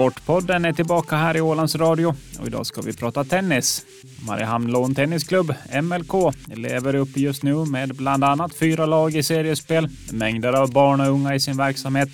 Sportpodden 0.00 0.64
är 0.64 0.72
tillbaka 0.72 1.16
här 1.16 1.36
i 1.36 1.40
Ålands 1.40 1.76
Radio 1.76 2.14
och 2.40 2.46
idag 2.46 2.66
ska 2.66 2.80
vi 2.80 2.92
prata 2.92 3.24
tennis. 3.24 3.84
Mariehamn 4.26 4.70
Lån 4.70 4.94
Tennisklubb, 4.94 5.54
MLK, 5.82 6.34
lever 6.54 6.94
upp 6.94 7.16
just 7.16 7.42
nu 7.42 7.54
med 7.54 7.96
bland 7.96 8.24
annat 8.24 8.54
fyra 8.54 8.86
lag 8.86 9.16
i 9.16 9.22
seriespel, 9.22 9.88
mängder 10.12 10.52
av 10.52 10.72
barn 10.72 11.00
och 11.00 11.06
unga 11.06 11.34
i 11.34 11.40
sin 11.40 11.56
verksamhet 11.56 12.08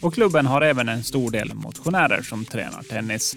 och 0.00 0.14
klubben 0.14 0.46
har 0.46 0.60
även 0.60 0.88
en 0.88 1.04
stor 1.04 1.30
del 1.30 1.54
motionärer 1.54 2.22
som 2.22 2.44
tränar 2.44 2.82
tennis. 2.82 3.36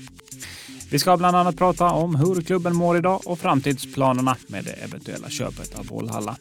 Vi 0.92 1.00
ska 1.00 1.18
bland 1.18 1.36
annat 1.36 1.58
prata 1.58 1.86
om 1.86 2.16
hur 2.16 2.42
klubben 2.42 2.76
mår 2.76 2.98
idag 2.98 3.22
och 3.26 3.40
framtidsplanerna 3.40 4.36
med 4.48 4.64
det 4.64 4.74
eventuella 4.74 5.30
köpet 5.30 5.80
av 5.80 5.86
Bollhalla. 5.86 6.36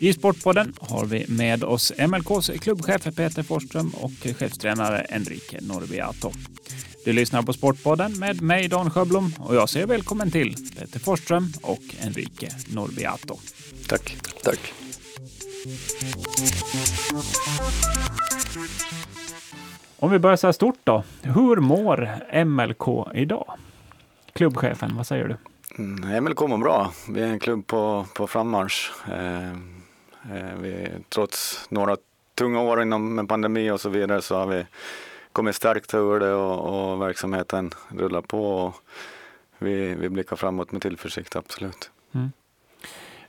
I 0.00 0.12
Sportpodden 0.12 0.74
har 0.80 1.04
vi 1.04 1.26
med 1.28 1.64
oss 1.64 1.92
MLKs 1.98 2.50
klubbchef 2.60 3.02
Peter 3.16 3.42
Forsström 3.42 3.90
och 3.90 4.10
chefstränare 4.10 5.00
Enrique 5.00 5.60
Norbiato. 5.60 6.32
Du 7.04 7.12
lyssnar 7.12 7.42
på 7.42 7.52
Sportpodden 7.52 8.18
med 8.18 8.42
mig 8.42 8.68
Dan 8.68 8.90
Sjöblom 8.90 9.32
och 9.38 9.54
jag 9.54 9.68
säger 9.68 9.86
välkommen 9.86 10.30
till 10.30 10.56
Peter 10.78 11.00
Forsström 11.00 11.52
och 11.62 11.82
Enrique 12.00 12.48
Norbiato. 12.74 13.38
Tack. 13.88 14.16
Tack. 14.42 14.72
Om 19.96 20.10
vi 20.10 20.18
börjar 20.18 20.36
så 20.36 20.46
här 20.46 20.52
stort 20.52 20.78
då. 20.84 21.04
Hur 21.22 21.56
mår 21.56 22.10
MLK 22.44 23.14
idag? 23.14 23.52
Klubbchefen, 24.32 24.96
vad 24.96 25.06
säger 25.06 25.28
du? 25.28 25.36
Mm, 25.82 26.24
MLK 26.24 26.40
mår 26.40 26.58
bra. 26.58 26.92
Vi 27.08 27.22
är 27.22 27.26
en 27.26 27.40
klubb 27.40 27.66
på, 27.66 28.06
på 28.14 28.26
frammarsch. 28.26 28.90
Eh, 29.08 29.50
eh, 29.50 29.56
vi, 30.60 30.88
trots 31.08 31.66
några 31.70 31.96
tunga 32.34 32.60
år 32.60 32.82
inom 32.82 33.14
med 33.14 33.28
pandemi 33.28 33.70
och 33.70 33.80
så 33.80 33.88
vidare 33.88 34.22
så 34.22 34.36
har 34.36 34.46
vi 34.46 34.66
kommit 35.32 35.56
starkt 35.56 35.94
ur 35.94 36.20
det 36.20 36.32
och, 36.32 36.92
och 36.92 37.02
verksamheten 37.02 37.70
rullar 37.88 38.20
på. 38.20 38.52
Och 38.52 38.74
vi, 39.58 39.94
vi 39.94 40.08
blickar 40.08 40.36
framåt 40.36 40.72
med 40.72 40.82
tillförsikt, 40.82 41.36
absolut. 41.36 41.90
Mm. 42.14 42.32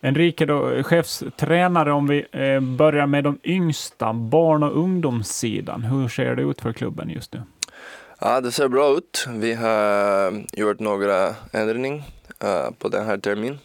Enrique, 0.01 0.45
då, 0.45 0.83
chefstränare, 0.83 1.91
om 1.91 2.07
vi 2.07 2.25
eh, 2.31 2.59
börjar 2.59 3.07
med 3.07 3.23
de 3.23 3.39
yngsta, 3.43 4.13
barn 4.13 4.63
och 4.63 4.77
ungdomssidan. 4.77 5.83
Hur 5.83 6.07
ser 6.07 6.35
det 6.35 6.41
ut 6.41 6.61
för 6.61 6.73
klubben 6.73 7.09
just 7.09 7.33
nu? 7.33 7.41
Ja, 8.19 8.41
det 8.41 8.51
ser 8.51 8.67
bra 8.67 8.97
ut. 8.97 9.25
Vi 9.29 9.53
har 9.53 10.33
gjort 10.53 10.79
några 10.79 11.35
ändringar 11.53 12.03
uh, 12.43 12.71
på 12.79 12.89
den 12.89 13.05
här 13.05 13.17
terminen 13.17 13.59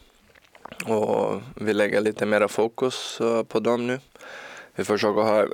och 0.86 1.42
vi 1.54 1.74
lägger 1.74 2.00
lite 2.00 2.26
mer 2.26 2.48
fokus 2.48 3.20
eh, 3.20 3.42
på 3.42 3.60
dem 3.60 3.86
nu. 3.86 4.00
Vi 4.74 4.84
försöker 4.84 5.20
ha 5.20 5.46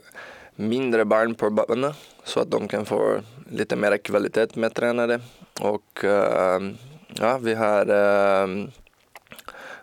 mindre 0.54 1.04
barn 1.04 1.34
på 1.34 1.50
banan 1.50 1.94
så 2.24 2.40
att 2.40 2.50
de 2.50 2.68
kan 2.68 2.86
få 2.86 3.20
lite 3.50 3.76
mer 3.76 3.96
kvalitet 3.96 4.46
med 4.54 4.74
tränare 4.74 5.20
och 5.60 6.04
uh, 6.04 6.72
ja, 7.14 7.38
vi 7.38 7.54
har 7.54 7.86
eh, 7.86 8.66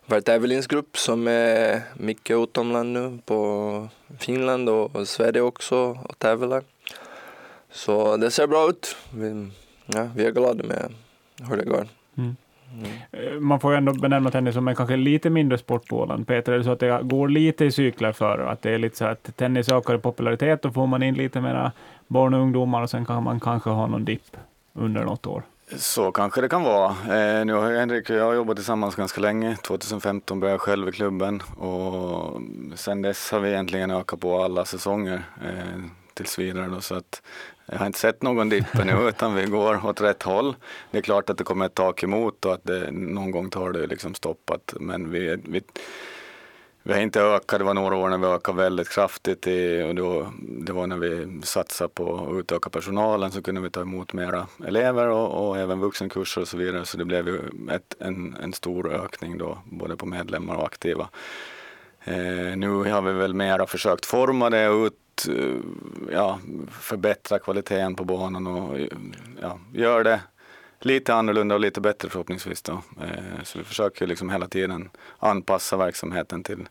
vår 0.06 0.22
tävlingsgrupp 0.22 0.98
som 0.98 1.28
är 1.28 1.82
mycket 1.94 2.38
utomlands 2.38 2.94
nu 2.94 3.20
på 3.26 3.88
Finland 4.20 4.70
och 4.70 5.08
Sverige 5.08 5.42
också 5.42 5.78
och 6.10 6.20
tävlar. 6.20 6.64
Så 7.72 8.18
det 8.18 8.32
ser 8.32 8.48
bra 8.48 8.70
ut. 8.70 8.96
Vi, 9.14 9.50
ja, 9.86 10.10
vi 10.16 10.26
är 10.26 10.32
glada 10.32 10.64
med 10.64 10.94
hur 11.50 11.58
det 11.58 11.66
går. 11.66 11.88
Mm. 12.74 13.44
Man 13.44 13.60
får 13.60 13.72
ju 13.72 13.78
ändå 13.78 13.94
benämna 13.94 14.32
tennis 14.32 14.54
som 14.54 14.68
en 14.68 14.76
kanske 14.76 14.96
lite 14.96 15.30
mindre 15.30 15.58
sport 15.58 15.88
på 15.88 16.00
Åland. 16.00 16.28
Peter, 16.28 16.52
är 16.52 16.58
det 16.58 16.64
så 16.64 16.72
att 16.72 16.80
det 16.80 17.00
går 17.04 17.28
lite 17.28 17.66
i 17.66 17.72
cykler 17.72 18.12
för 18.12 18.40
att 18.40 18.62
det 18.62 18.72
är 18.72 18.78
lite 18.78 18.98
så 18.98 19.06
att 19.06 19.38
tennis 19.38 19.70
ökar 19.70 19.96
i 19.96 19.98
popularitet 19.98 20.62
då 20.62 20.72
får 20.72 20.88
man 20.88 21.04
in 21.04 21.16
lite 21.16 21.42
mera 21.42 21.72
barn 22.08 22.34
och 22.34 22.42
ungdomar 22.42 22.82
och 22.82 22.90
sen 22.90 23.06
kan 23.06 23.24
man 23.24 23.40
kanske 23.40 23.70
ha 23.70 23.88
någon 23.88 24.06
dipp 24.06 24.38
under 24.74 25.04
något 25.04 25.28
år? 25.28 25.44
Så 25.76 26.12
kanske 26.12 26.42
det 26.42 26.50
kan 26.50 26.64
vara. 26.64 26.90
Eh, 26.90 27.46
nu 27.46 27.54
har 27.54 27.74
Henrik 27.74 28.10
och 28.10 28.16
jag 28.16 28.36
jobbat 28.36 28.58
tillsammans 28.58 28.96
ganska 28.96 29.22
länge. 29.22 29.56
2015 29.56 30.40
började 30.40 30.54
jag 30.54 30.62
själv 30.62 30.90
i 30.90 30.92
klubben 30.92 31.42
och 31.42 32.42
sen 32.76 33.02
dess 33.02 33.32
har 33.32 33.40
vi 33.40 33.50
egentligen 33.50 33.92
ökat 33.92 34.20
på 34.20 34.42
alla 34.44 34.66
säsonger 34.66 35.24
eh, 35.46 35.82
tills 36.14 36.40
vidare. 36.40 36.68
Då, 36.68 36.82
så 36.82 36.96
att 36.96 37.22
jag 37.72 37.80
har 37.80 37.86
inte 37.86 38.00
sett 38.00 38.22
någon 38.22 38.50
dipp 38.50 38.86
nu 38.86 39.10
utan 39.10 39.36
vi 39.36 39.46
går 39.46 39.86
åt 39.86 40.02
rätt 40.02 40.24
håll. 40.24 40.56
Det 40.92 40.98
är 40.98 41.02
klart 41.02 41.30
att 41.30 41.38
det 41.38 41.44
kommer 41.44 41.66
ett 41.66 41.74
tak 41.74 42.04
emot 42.04 42.46
och 42.46 42.54
att 42.54 42.64
det, 42.64 42.92
någon 42.92 43.32
gång 43.32 43.50
tar 43.50 43.72
det 43.72 43.88
liksom 43.88 44.14
stoppat. 44.14 44.74
Men 44.80 45.12
vi, 45.12 45.38
vi 45.44 45.62
vi 46.88 46.94
har 46.94 47.02
inte 47.02 47.22
ökat, 47.22 47.60
det 47.60 47.66
var 47.66 47.74
några 47.74 47.96
år 47.96 48.10
när 48.10 48.18
vi 48.18 48.26
ökade 48.28 48.58
väldigt 48.58 48.90
kraftigt 48.90 49.48
i, 49.48 49.84
och 49.84 49.96
då, 49.96 50.32
det 50.40 50.74
var 50.74 50.88
när 50.88 50.98
vi 50.98 51.42
satsade 51.44 51.90
på 51.90 52.18
att 52.18 52.40
utöka 52.40 52.70
personalen 52.70 53.32
så 53.32 53.42
kunde 53.42 53.62
vi 53.62 53.70
ta 53.70 53.82
emot 53.82 54.14
mera 54.14 54.48
elever 54.66 55.08
och, 55.08 55.48
och 55.48 55.58
även 55.58 55.80
vuxenkurser 55.80 56.42
och 56.42 56.48
så 56.48 56.58
vidare. 56.58 56.86
Så 56.86 56.98
det 56.98 57.06
blev 57.06 57.28
ju 57.28 57.40
ett, 57.72 57.96
en, 58.00 58.38
en 58.44 58.54
stor 58.54 58.94
ökning 58.94 59.38
då, 59.38 59.58
både 59.66 59.98
på 59.98 60.06
medlemmar 60.06 60.56
och 60.56 60.66
aktiva. 60.66 61.10
Eh, 62.04 62.56
nu 62.58 62.70
har 62.70 63.02
vi 63.02 63.14
väl 63.14 63.34
mera 63.34 63.68
försökt 63.68 64.06
forma 64.06 64.50
det 64.50 64.66
ut, 64.66 64.94
Eh, 65.26 65.56
ja, 66.12 66.40
förbättra 66.72 67.40
kvaliteten 67.40 67.96
på 67.96 68.06
banan 68.06 68.48
och 68.48 68.80
ja, 69.42 69.60
gör 69.74 70.04
det 70.04 70.22
lite 70.80 71.14
annorlunda 71.14 71.56
och 71.56 71.62
lite 71.62 71.82
bättre 71.82 72.10
förhoppningsvis. 72.10 72.62
Då. 72.62 72.74
Eh, 73.02 73.44
så 73.44 73.58
vi 73.58 73.64
försöker 73.64 74.08
liksom 74.08 74.30
hela 74.30 74.48
tiden 74.48 74.90
anpassa 75.20 75.78
verksamheten 75.78 76.44
till 76.44 76.70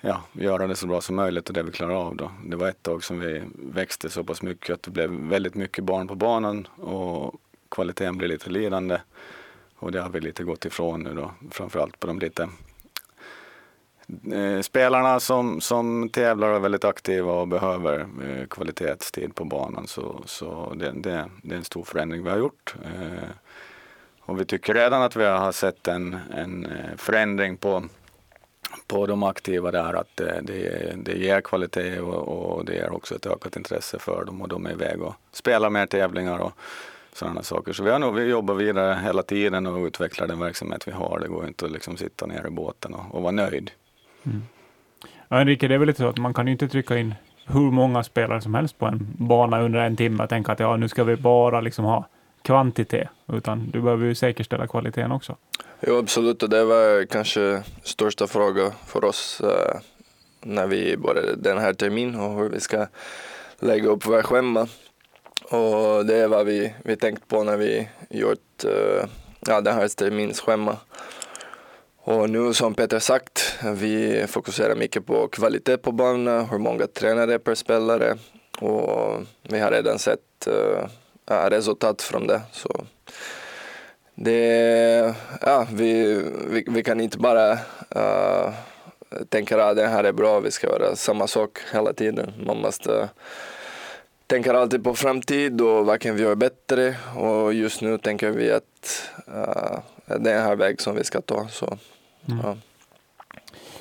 ja, 0.00 0.22
göra 0.32 0.66
det 0.66 0.76
så 0.76 0.86
bra 0.86 1.00
som 1.00 1.16
möjligt 1.16 1.48
och 1.48 1.54
det 1.54 1.62
vi 1.62 1.72
klarar 1.72 1.94
av. 1.94 2.16
Då. 2.16 2.30
Det 2.44 2.56
var 2.56 2.68
ett 2.68 2.82
tag 2.82 3.04
som 3.04 3.20
vi 3.20 3.42
växte 3.54 4.10
så 4.10 4.24
pass 4.24 4.42
mycket 4.42 4.74
att 4.74 4.82
det 4.82 4.90
blev 4.90 5.10
väldigt 5.10 5.54
mycket 5.54 5.84
barn 5.84 6.08
på 6.08 6.14
banan 6.14 6.68
och 6.76 7.34
kvaliteten 7.68 8.18
blev 8.18 8.30
lite 8.30 8.50
lidande. 8.50 9.00
Och 9.76 9.92
det 9.92 10.00
har 10.00 10.10
vi 10.10 10.20
lite 10.20 10.44
gått 10.44 10.64
ifrån 10.64 11.02
nu 11.02 11.14
då, 11.14 11.30
framförallt 11.50 12.00
på 12.00 12.06
de 12.06 12.18
lite 12.18 12.48
Eh, 14.32 14.60
spelarna 14.60 15.20
som, 15.20 15.60
som 15.60 16.08
tävlar 16.08 16.48
är 16.48 16.58
väldigt 16.58 16.84
aktiva 16.84 17.32
och 17.32 17.48
behöver 17.48 18.00
eh, 18.00 18.46
kvalitetstid 18.46 19.34
på 19.34 19.44
banan. 19.44 19.86
Så, 19.86 20.22
så 20.26 20.74
det, 20.76 20.92
det, 20.92 21.24
det, 21.42 21.54
är 21.54 21.58
en 21.58 21.64
stor 21.64 21.84
förändring 21.84 22.24
vi 22.24 22.30
har 22.30 22.38
gjort. 22.38 22.74
Eh, 22.84 23.28
och 24.20 24.40
vi 24.40 24.44
tycker 24.44 24.74
redan 24.74 25.02
att 25.02 25.16
vi 25.16 25.24
har 25.24 25.52
sett 25.52 25.88
en, 25.88 26.18
en 26.34 26.66
eh, 26.66 26.96
förändring 26.96 27.56
på, 27.56 27.84
på 28.86 29.06
de 29.06 29.22
aktiva 29.22 29.70
där, 29.70 29.94
att 29.94 30.16
det, 30.16 30.40
det, 30.42 30.92
det 30.96 31.12
ger 31.12 31.40
kvalitet 31.40 32.00
och, 32.00 32.56
och, 32.56 32.64
det 32.64 32.74
ger 32.74 32.92
också 32.92 33.14
ett 33.14 33.26
ökat 33.26 33.56
intresse 33.56 33.98
för 33.98 34.24
dem 34.24 34.42
och 34.42 34.48
de 34.48 34.66
är 34.66 34.72
iväg 34.72 35.02
och 35.02 35.14
spelar 35.32 35.70
mer 35.70 35.86
tävlingar 35.86 36.38
och 36.38 36.52
sådana 37.12 37.42
saker. 37.42 37.72
Så 37.72 37.82
vi, 37.82 37.90
har 37.90 37.98
nog, 37.98 38.14
vi 38.14 38.22
jobbar 38.22 38.54
vidare 38.54 39.00
hela 39.04 39.22
tiden 39.22 39.66
och 39.66 39.86
utvecklar 39.86 40.26
den 40.26 40.38
verksamhet 40.38 40.88
vi 40.88 40.92
har. 40.92 41.18
Det 41.20 41.28
går 41.28 41.46
inte 41.46 41.64
att 41.64 41.72
liksom 41.72 41.96
sitta 41.96 42.26
ner 42.26 42.46
i 42.46 42.50
båten 42.50 42.94
och, 42.94 43.14
och 43.14 43.22
vara 43.22 43.32
nöjd. 43.32 43.70
Mm. 44.28 44.42
Ja, 45.28 45.40
Enrique, 45.40 45.68
det 45.68 45.74
är 45.74 45.78
väl 45.78 45.86
lite 45.86 45.98
så 45.98 46.08
att 46.08 46.18
man 46.18 46.34
kan 46.34 46.46
ju 46.46 46.52
inte 46.52 46.68
trycka 46.68 46.96
in 46.96 47.14
hur 47.46 47.70
många 47.70 48.02
spelare 48.02 48.40
som 48.40 48.54
helst 48.54 48.78
på 48.78 48.86
en 48.86 49.06
bana 49.18 49.62
under 49.62 49.80
en 49.80 49.96
timme 49.96 50.22
och 50.22 50.28
tänka 50.28 50.52
att 50.52 50.60
ja, 50.60 50.76
nu 50.76 50.88
ska 50.88 51.04
vi 51.04 51.16
bara 51.16 51.60
liksom 51.60 51.84
ha 51.84 52.08
kvantitet, 52.42 53.08
utan 53.32 53.70
du 53.70 53.80
behöver 53.80 54.06
ju 54.06 54.14
säkerställa 54.14 54.66
kvaliteten 54.66 55.12
också. 55.12 55.36
Jo, 55.80 55.98
absolut, 55.98 56.42
och 56.42 56.50
det 56.50 56.64
var 56.64 57.06
kanske 57.06 57.62
största 57.82 58.26
frågan 58.26 58.72
för 58.86 59.04
oss 59.04 59.40
eh, 59.40 59.80
när 60.42 60.66
vi 60.66 60.96
började 60.96 61.36
den 61.36 61.58
här 61.58 61.72
terminen 61.72 62.20
och 62.20 62.38
hur 62.38 62.48
vi 62.48 62.60
ska 62.60 62.86
lägga 63.58 63.88
upp 63.88 64.06
vårt 64.06 64.24
schema. 64.24 64.68
Och 65.50 66.06
det 66.06 66.16
är 66.16 66.28
vad 66.28 66.46
vi, 66.46 66.74
vi 66.84 66.96
tänkt 66.96 67.28
på 67.28 67.44
när 67.44 67.56
vi 67.56 67.88
gjort 68.10 68.64
eh, 68.64 69.08
ja, 69.40 69.60
den 69.60 69.74
här 69.74 69.88
terminens 69.88 70.40
schema. 70.40 70.76
Och 72.08 72.30
nu 72.30 72.54
som 72.54 72.74
Peter 72.74 72.98
sagt, 72.98 73.58
vi 73.74 74.24
fokuserar 74.28 74.74
mycket 74.74 75.06
på 75.06 75.28
kvalitet 75.28 75.76
på 75.76 75.92
banan, 75.92 76.46
hur 76.50 76.58
många 76.58 76.86
tränare 76.86 77.38
per 77.38 77.54
spelare 77.54 78.16
och 78.60 79.22
vi 79.42 79.58
har 79.58 79.70
redan 79.70 79.98
sett 79.98 80.48
uh, 80.48 81.50
resultat 81.50 82.02
från 82.02 82.26
det. 82.26 82.40
Så 82.52 82.84
det, 84.14 85.14
ja, 85.40 85.66
vi, 85.72 86.22
vi, 86.50 86.64
vi 86.68 86.82
kan 86.82 87.00
inte 87.00 87.18
bara 87.18 87.52
uh, 87.96 88.54
tänka 89.28 89.64
att 89.64 89.76
det 89.76 89.86
här 89.86 90.04
är 90.04 90.12
bra, 90.12 90.40
vi 90.40 90.50
ska 90.50 90.66
göra 90.66 90.96
samma 90.96 91.26
sak 91.26 91.58
hela 91.72 91.92
tiden. 91.92 92.32
Man 92.46 92.56
måste 92.56 93.08
tänka 94.26 94.56
alltid 94.56 94.84
på 94.84 94.94
framtid 94.94 95.60
och 95.60 95.86
vad 95.86 96.00
kan 96.00 96.16
vi 96.16 96.22
göra 96.22 96.36
bättre 96.36 96.96
och 97.16 97.54
just 97.54 97.82
nu 97.82 97.98
tänker 97.98 98.30
vi 98.30 98.52
att 98.52 99.10
uh, 99.28 99.78
det 100.06 100.30
är 100.30 100.34
den 100.34 100.44
här 100.44 100.56
väg 100.56 100.80
som 100.80 100.96
vi 100.96 101.04
ska 101.04 101.20
ta. 101.20 101.48
Så 101.48 101.78
Mm. 102.28 102.40
Ja. 102.44 102.56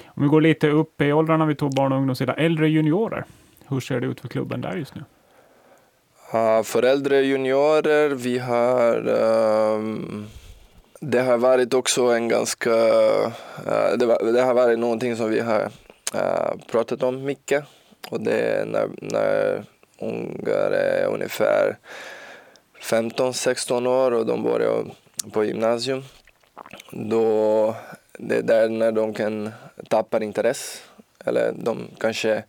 Om 0.06 0.24
vi 0.24 0.30
går 0.30 0.42
lite 0.42 0.70
upp 0.70 1.02
i 1.02 1.14
åldrarna, 1.14 1.46
vi 1.46 1.56
tog 1.56 1.76
barn 1.76 1.92
och 1.92 1.98
ungdomssidan, 1.98 2.36
äldre 2.38 2.70
juniorer. 2.70 3.26
Hur 3.68 3.80
ser 3.80 4.00
det 4.00 4.08
ut 4.08 4.20
för 4.20 4.28
klubben 4.28 4.62
där 4.62 4.76
just 4.76 4.96
nu? 4.96 5.04
Uh, 6.34 6.64
för 6.64 6.84
äldre 6.84 7.22
juniorer, 7.22 8.10
vi 8.10 8.38
har 8.38 9.08
um, 9.08 10.28
det 11.00 11.22
har 11.22 11.38
varit 11.38 11.74
också 11.74 12.04
en 12.04 12.28
ganska, 12.28 12.70
uh, 12.70 13.98
det, 13.98 14.06
var, 14.06 14.32
det, 14.32 14.42
har 14.42 14.54
varit 14.54 14.80
någonting 14.80 15.16
som 15.16 15.30
vi 15.30 15.40
har 15.40 15.62
uh, 16.16 16.66
pratat 16.72 17.04
om 17.04 17.24
mycket 17.24 17.64
och 18.10 18.22
det 18.22 18.40
är 18.40 18.66
när, 18.66 18.90
när 19.02 19.64
ungar 20.00 20.72
är 20.72 21.06
ungefär 21.06 21.78
15-16 22.82 23.88
år 23.88 24.12
och 24.12 24.26
de 24.26 24.44
börjar 24.44 24.86
på 25.32 25.44
gymnasium. 25.44 26.04
Då 26.92 27.76
det 28.18 28.36
är 28.36 28.42
där 28.42 28.70
när 28.70 28.92
de 28.92 29.14
kan 29.14 29.52
tappa 29.90 30.24
intresse. 30.24 30.80
Eller 31.26 31.54
de 31.56 31.88
kanske 32.00 32.44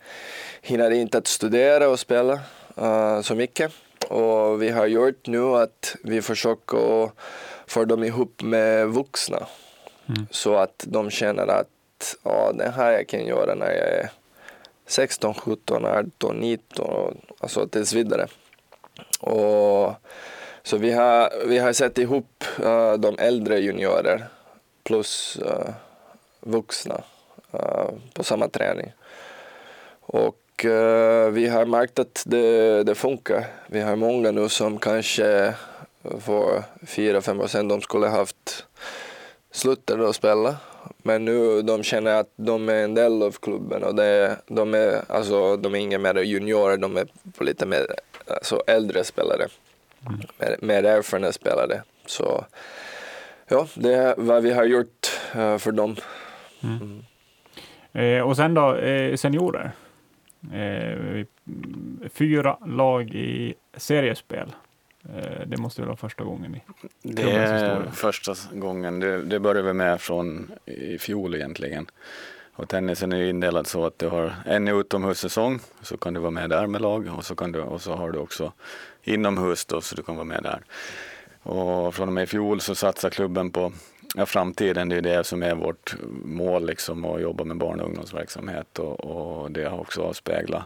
hinner 0.63 0.91
inte 0.91 1.19
att 1.19 1.27
studera 1.27 1.89
och 1.89 2.01
spela 2.01 2.41
uh, 2.79 3.21
så 3.21 3.35
mycket. 3.35 3.73
Och 4.09 4.63
vi 4.63 4.71
har 4.71 4.87
gjort 4.87 5.27
nu 5.27 5.43
att 5.43 5.97
vi 6.05 6.23
försöker 6.23 7.11
få 7.67 7.85
dem 7.85 8.05
ihop 8.05 8.43
med 8.43 8.89
vuxna. 8.89 9.47
Mm. 10.09 10.27
Så 10.31 10.55
att 10.55 10.85
de 10.87 11.11
känner 11.11 11.47
att 11.47 12.17
ja, 12.23 12.53
det 12.55 12.71
här 12.71 12.93
jag 12.93 13.09
kan 13.09 13.27
göra 13.27 13.55
när 13.55 13.71
jag 13.71 13.89
är 13.89 14.11
16, 14.87 15.35
17, 15.35 15.85
18, 15.85 16.37
19, 16.37 17.19
alltså 17.41 17.69
tills 17.69 17.93
vidare. 17.93 18.27
Och, 19.21 19.95
så 20.63 20.77
vi 20.77 20.93
har, 20.93 21.47
vi 21.47 21.59
har 21.59 21.73
sett 21.73 21.99
ihop 21.99 22.45
uh, 22.61 22.93
de 22.93 23.19
äldre 23.19 23.59
juniorer 23.61 24.29
plus 24.89 25.39
uh, 25.45 25.71
vuxna 26.41 27.03
uh, 27.55 27.91
på 28.15 28.25
samma 28.25 28.49
träning. 28.49 28.93
Och 30.01 30.65
uh, 30.65 31.29
vi 31.31 31.49
har 31.49 31.67
märkt 31.67 31.99
att 31.99 32.23
det, 32.27 32.83
det 32.83 32.95
funkar. 32.95 33.47
Vi 33.67 33.81
har 33.81 33.97
många 33.97 34.31
nu 34.31 34.49
som 34.49 34.79
kanske 34.79 35.55
för 36.21 36.63
fyra, 36.87 37.21
fem 37.21 37.41
år 37.41 37.47
sedan 37.47 37.69
de 37.69 37.81
skulle 37.81 38.07
haft 38.07 38.65
slutat 39.51 40.01
att 40.01 40.17
spela. 40.17 40.57
Men 41.03 41.25
nu 41.25 41.63
de 41.63 41.83
känner 41.83 42.15
att 42.21 42.33
de 42.37 42.69
är 42.69 42.85
en 42.85 42.95
del 42.95 43.23
av 43.23 43.33
klubben 43.33 43.85
och 43.85 43.95
det, 43.95 44.37
de, 44.47 44.75
är, 44.75 45.03
alltså, 45.09 45.57
de 45.57 45.75
är 45.75 45.79
inga 45.79 45.99
mer 45.99 46.15
juniorer, 46.15 46.77
de 46.77 46.97
är 46.97 47.09
lite 47.41 47.67
mer 47.67 47.87
alltså, 48.27 48.63
äldre 48.67 49.05
spelare. 49.05 49.49
Mm. 50.07 50.21
Mer, 50.39 50.57
mer 50.61 50.85
erfarna 50.85 51.33
spelare. 51.33 51.83
Så 52.07 52.45
ja, 53.49 53.67
det 53.75 53.95
är 53.95 54.15
vad 54.19 54.43
vi 54.43 54.53
har 54.53 54.65
gjort 54.65 55.21
uh, 55.37 55.59
för 55.59 55.73
dem. 55.73 55.97
Mm. 56.61 56.77
Mm. 56.77 57.03
Eh, 57.93 58.23
och 58.23 58.37
sen 58.37 58.55
då, 58.55 58.77
eh, 58.77 59.17
seniorer. 59.17 59.73
Eh, 60.53 61.25
fyra 62.13 62.59
lag 62.67 63.11
i 63.15 63.55
seriespel. 63.77 64.53
Eh, 65.05 65.47
det 65.47 65.57
måste 65.57 65.81
väl 65.81 65.87
vara 65.89 65.97
första 65.97 66.25
gången 66.25 66.55
i 66.55 66.63
Det 67.03 67.23
är 67.23 67.83
första 67.93 68.35
gången. 68.53 69.01
Det, 69.01 69.23
det 69.23 69.41
började 69.41 69.69
vi 69.69 69.73
med 69.73 70.01
från 70.01 70.51
i 70.65 70.99
fjol 70.99 71.35
egentligen. 71.35 71.87
Och 72.53 72.69
tennisen 72.69 73.13
är 73.13 73.23
indelad 73.23 73.67
så 73.67 73.87
att 73.87 73.99
du 73.99 74.09
har 74.09 74.35
en 74.47 74.69
utomhussäsong, 74.69 75.61
så 75.83 75.97
kan 75.97 76.15
du 76.15 76.21
vara 76.21 76.31
med 76.31 76.51
där 76.51 76.67
med 76.67 76.81
lag 76.81 77.11
och 77.17 77.25
så, 77.25 77.35
kan 77.35 77.53
du, 77.53 77.61
och 77.61 77.83
så 77.83 77.95
har 77.95 78.11
du 78.11 78.19
också 78.19 78.53
inomhus 79.03 79.65
då, 79.65 79.81
så 79.81 79.95
du 79.95 80.03
kan 80.03 80.17
vara 80.17 80.25
med 80.25 80.43
där. 80.43 80.61
Och 81.49 81.95
från 81.95 82.09
och 82.09 82.15
med 82.15 82.23
i 82.23 82.27
fjol 82.27 82.61
så 82.61 82.75
satsar 82.75 83.11
klubben 83.11 83.51
på 83.51 83.73
ja, 84.15 84.27
framtiden. 84.27 84.89
Det 84.89 84.97
är 84.97 85.01
det 85.01 85.25
som 85.25 85.43
är 85.43 85.55
vårt 85.55 85.97
mål, 86.25 86.67
liksom, 86.67 87.05
att 87.05 87.21
jobba 87.21 87.45
med 87.45 87.57
barn 87.57 87.81
och 87.81 87.87
ungdomsverksamhet. 87.87 88.79
Och, 88.79 89.05
och 89.05 89.51
det 89.51 89.65
har 89.65 89.79
också 89.81 90.03
avspeglat 90.03 90.63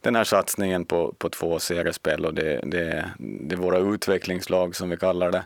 den 0.00 0.16
här 0.16 0.24
satsningen 0.24 0.84
på, 0.84 1.14
på 1.18 1.28
två 1.28 1.58
seriespel. 1.58 2.26
Och 2.26 2.34
det, 2.34 2.60
det, 2.66 3.10
det 3.18 3.54
är 3.54 3.58
våra 3.58 3.78
utvecklingslag 3.78 4.76
som 4.76 4.90
vi 4.90 4.96
kallar 4.96 5.32
det. 5.32 5.44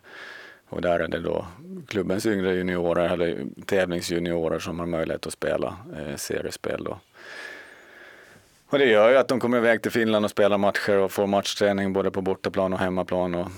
Och 0.68 0.82
där 0.82 1.00
är 1.00 1.08
det 1.08 1.20
då 1.20 1.46
klubbens 1.88 2.26
yngre 2.26 2.54
juniorer 2.54 3.08
eller 3.08 3.46
tävlingsjuniorer 3.66 4.58
som 4.58 4.78
har 4.78 4.86
möjlighet 4.86 5.26
att 5.26 5.32
spela 5.32 5.76
eh, 5.96 6.16
seriespel. 6.16 6.84
Då. 6.84 6.98
Och 8.68 8.78
det 8.78 8.84
gör 8.84 9.10
ju 9.10 9.16
att 9.16 9.28
de 9.28 9.40
kommer 9.40 9.58
iväg 9.58 9.82
till 9.82 9.90
Finland 9.90 10.24
och 10.24 10.30
spelar 10.30 10.58
matcher 10.58 10.98
och 10.98 11.12
får 11.12 11.26
matchträning 11.26 11.92
både 11.92 12.10
på 12.10 12.22
bortaplan 12.22 12.72
och 12.72 12.78
hemmaplan. 12.78 13.34
Och 13.34 13.48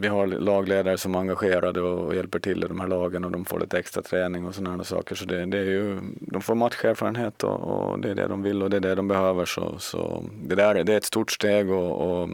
vi 0.00 0.08
har 0.08 0.26
lagledare 0.26 0.98
som 0.98 1.14
är 1.14 1.18
engagerade 1.18 1.80
och 1.80 2.14
hjälper 2.14 2.38
till 2.38 2.64
i 2.64 2.68
de 2.68 2.80
här 2.80 2.88
lagen 2.88 3.24
och 3.24 3.30
de 3.30 3.44
får 3.44 3.60
lite 3.60 3.78
extra 3.78 4.02
träning 4.02 4.46
och 4.46 4.54
sådana 4.54 4.84
saker. 4.84 5.14
Så 5.14 5.24
det, 5.24 5.46
det, 5.46 5.58
är 5.58 5.64
ju, 5.64 6.00
de 6.20 6.42
får 6.42 6.54
matcherfarenhet 6.54 7.44
och, 7.44 7.60
och, 7.60 8.00
det 8.00 8.10
är 8.10 8.14
det 8.14 8.26
de 8.26 8.42
vill 8.42 8.62
och 8.62 8.70
det 8.70 8.76
är 8.76 8.80
det 8.80 8.94
de 8.94 9.08
behöver. 9.08 9.44
Så, 9.44 9.78
så 9.78 10.24
det 10.42 10.54
där 10.54 10.84
det 10.84 10.92
är 10.92 10.96
ett 10.96 11.04
stort 11.04 11.32
steg 11.32 11.70
och, 11.70 12.20
och 12.20 12.28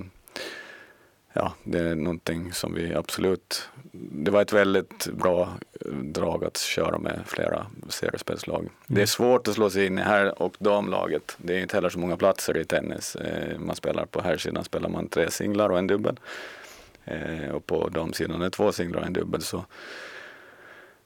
ja, 1.32 1.52
det 1.64 1.78
är 1.78 1.94
någonting 1.94 2.52
som 2.52 2.74
vi 2.74 2.94
absolut... 2.94 3.68
Det 3.94 4.30
var 4.30 4.42
ett 4.42 4.52
väldigt 4.52 5.06
bra 5.06 5.48
eh, 5.80 5.92
drag 5.92 6.44
att 6.44 6.56
köra 6.56 6.98
med 6.98 7.20
flera 7.26 7.66
seriespelslag. 7.88 8.60
Mm. 8.60 8.72
Det 8.86 9.02
är 9.02 9.06
svårt 9.06 9.48
att 9.48 9.54
slå 9.54 9.70
sig 9.70 9.86
in 9.86 9.98
i 9.98 10.02
herr 10.02 10.42
och 10.42 10.54
damlaget. 10.58 11.36
Det 11.36 11.54
är 11.54 11.60
inte 11.60 11.76
heller 11.76 11.88
så 11.88 11.98
många 11.98 12.16
platser 12.16 12.58
i 12.58 12.64
tennis. 12.64 13.16
Eh, 13.16 13.58
man 13.58 13.76
spelar 13.76 14.04
på 14.04 14.22
herrsidan 14.22 14.64
spelar 14.64 14.88
man 14.88 15.08
tre 15.08 15.30
singlar 15.30 15.70
och 15.70 15.78
en 15.78 15.86
dubbel. 15.86 16.20
Eh, 17.04 17.50
och 17.54 17.66
på 17.66 17.88
damsidan 17.88 18.40
är 18.40 18.44
det 18.44 18.50
två 18.50 18.72
singlar 18.72 19.00
och 19.00 19.06
en 19.06 19.12
dubbel. 19.12 19.42
Så 19.42 19.64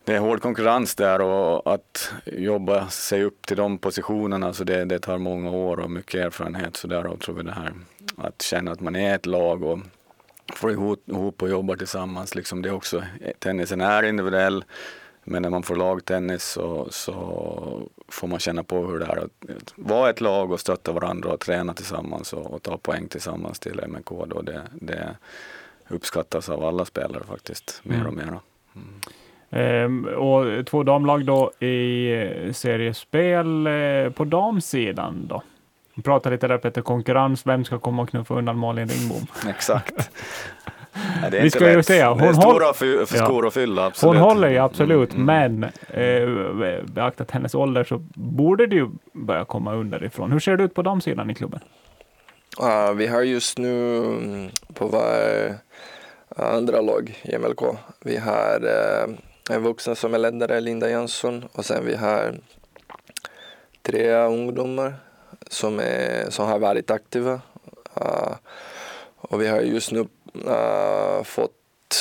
det 0.05 0.15
är 0.15 0.19
hård 0.19 0.43
konkurrens 0.43 0.95
där 0.95 1.21
och 1.21 1.75
att 1.75 2.13
jobba 2.25 2.89
sig 2.89 3.25
upp 3.25 3.47
till 3.47 3.57
de 3.57 3.79
positionerna, 3.79 4.53
så 4.53 4.65
det, 4.65 4.85
det 4.85 4.99
tar 4.99 5.19
många 5.19 5.51
år 5.51 5.81
och 5.81 5.91
mycket 5.91 6.21
erfarenhet. 6.21 6.77
Så 6.77 6.89
därav 6.89 7.17
tror 7.17 7.35
vi 7.35 7.43
det 7.43 7.53
här 7.53 7.73
att 8.17 8.43
känna 8.43 8.73
att 8.73 8.81
man 8.81 8.97
är 8.97 9.15
ett 9.15 9.27
lag 9.27 9.63
och 9.63 9.79
får 10.55 10.71
ihop, 10.71 11.43
och 11.43 11.49
jobbar 11.49 11.77
tillsammans. 11.77 12.35
Liksom 12.35 12.63
det 12.63 12.69
är 12.69 12.75
också, 12.75 13.03
tennisen 13.39 13.81
är 13.81 14.03
individuell, 14.03 14.65
men 15.25 15.43
när 15.43 15.51
man 15.51 15.63
får 15.63 15.77
lagtennis 15.77 16.45
så, 16.45 16.89
så 16.91 17.89
får 18.09 18.29
man 18.29 18.39
känna 18.39 18.63
på 18.63 18.87
hur 18.87 18.99
det 18.99 19.07
är 19.07 19.17
att 19.17 19.73
vara 19.77 20.11
ett 20.11 20.21
lag 20.21 20.53
och 20.53 20.61
stötta 20.61 20.93
varandra 20.93 21.33
och 21.33 21.41
träna 21.41 21.75
tillsammans 21.75 22.33
och, 22.33 22.55
och 22.55 22.63
ta 22.63 22.77
poäng 22.77 23.09
tillsammans 23.09 23.59
till 23.59 23.81
MNK. 23.81 24.09
Då 24.27 24.43
det, 24.43 24.63
det 24.73 25.17
uppskattas 25.89 26.49
av 26.49 26.65
alla 26.65 26.85
spelare 26.85 27.25
faktiskt, 27.25 27.81
mer 27.85 27.95
mm. 27.95 28.07
och 28.07 28.15
mer. 28.15 28.39
Mm. 28.75 29.01
Ehm, 29.51 30.05
och 30.05 30.67
två 30.67 30.83
damlag 30.83 31.25
då 31.25 31.53
i 31.65 32.53
seriespel 32.53 33.67
eh, 33.67 34.11
på 34.11 34.25
damsidan 34.25 35.27
då? 35.29 35.43
Vi 35.97 36.03
pratade 36.03 36.35
lite 36.35 36.49
där 36.49 36.59
Peter, 36.59 36.83
konkurrens, 36.83 37.47
vem 37.47 37.65
ska 37.65 37.79
komma 37.79 38.03
och 38.03 38.09
knuffa 38.09 38.35
undan 38.35 38.59
Malin 38.59 38.89
Ringbom? 38.89 39.27
Exakt. 39.49 40.11
Nej, 41.21 41.31
det 41.31 41.39
är 41.39 41.43
Vi 41.43 41.51
ska 41.51 41.73
ju 41.73 41.83
se. 41.83 42.05
Hon 42.05 42.19
det 42.19 42.27
är 42.27 42.33
stora 42.33 42.73
för, 42.73 43.07
för 43.07 43.17
skor 43.17 43.47
att 43.47 43.55
fylla. 43.55 43.87
Absolut. 43.87 44.15
Hon 44.15 44.29
håller 44.29 44.49
ju 44.49 44.59
absolut, 44.59 45.15
mm, 45.15 45.29
mm. 45.29 45.61
men 45.61 45.71
eh, 46.63 46.85
beaktat 46.85 47.31
hennes 47.31 47.55
ålder 47.55 47.85
så 47.85 47.99
borde 48.15 48.67
det 48.67 48.77
ju 48.77 48.91
börja 49.13 49.45
komma 49.45 49.75
underifrån. 49.75 50.33
Hur 50.33 50.41
ser 50.41 50.57
det 50.57 50.65
ut 50.65 50.75
på 50.75 50.83
damsidan 50.83 51.31
i 51.31 51.35
klubben? 51.35 51.61
Uh, 52.63 52.93
vi 52.93 53.07
har 53.07 53.23
just 53.23 53.59
nu 53.59 53.99
mm, 53.99 54.51
på 54.75 54.87
var 54.87 55.55
andra 56.37 56.81
lag 56.81 57.21
i 57.23 57.39
MLK. 57.39 57.63
Vi 58.01 58.17
har 58.17 58.65
uh, 58.65 59.15
en 59.51 59.63
vuxen 59.63 59.97
som 59.97 60.15
är 60.15 60.19
ledare, 60.19 60.61
Linda 60.61 60.91
Jönsson, 60.91 61.45
och 61.53 61.65
sen 61.65 61.87
vi 61.87 61.97
har 61.97 62.35
tre 63.83 64.15
ungdomar 64.15 64.95
som, 65.51 65.81
är, 65.81 66.31
som 66.31 66.47
har 66.47 66.59
varit 66.59 66.91
aktiva. 66.91 67.41
Uh, 68.01 68.35
och 69.17 69.43
vi 69.43 69.47
har 69.49 69.61
just 69.61 69.93
nu 69.93 70.01
uh, 70.47 71.23
fått 71.23 71.95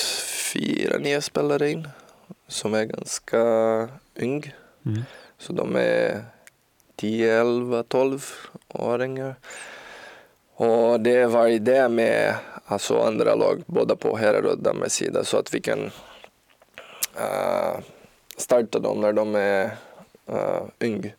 fyra 0.53 0.97
nya 0.97 1.21
spelare 1.21 1.71
in 1.71 1.87
som 2.47 2.73
är 2.73 2.85
ganska 2.85 3.39
ung. 4.15 4.53
Mm. 4.85 5.03
Så 5.37 5.53
de 5.53 5.75
är 5.75 6.23
10, 6.95 7.39
11, 7.41 7.83
12 7.83 8.31
åringar. 8.67 9.35
Och 10.55 10.99
det 10.99 11.25
var 11.25 11.47
idé 11.47 11.89
med 11.89 12.35
alltså 12.65 13.01
andra 13.01 13.35
lag, 13.35 13.63
både 13.65 13.95
på 13.95 14.17
herrar 14.17 14.45
och 14.45 14.57
damers 14.57 14.91
sida, 14.91 15.23
så 15.23 15.37
att 15.37 15.53
vi 15.53 15.61
kan 15.61 15.79
uh, 17.19 17.79
starta 18.37 18.79
dem 18.79 19.01
när 19.01 19.13
de 19.13 19.35
är 19.35 19.65
uh, 20.29 20.61
ung 20.79 21.13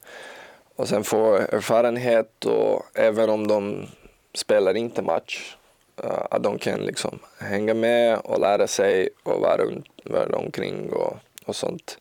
och 0.77 0.89
sen 0.89 1.05
få 1.05 1.35
erfarenhet 1.35 2.45
och 2.45 2.83
även 2.95 3.31
om 3.31 3.47
de 3.47 3.87
spelar 4.35 4.77
inte 4.77 5.03
match, 5.03 5.57
uh, 6.05 6.27
att 6.31 6.43
de 6.43 6.59
kan 6.59 6.81
liksom 6.81 7.19
hänga 7.41 7.75
med 7.75 8.19
och 8.19 8.41
lära 8.41 8.67
sig 8.67 9.09
och 9.23 9.41
vara, 9.41 9.63
vara 10.05 10.39
omkring 10.39 10.93
och, 10.93 11.17
och 11.47 11.57
sånt. 11.57 11.99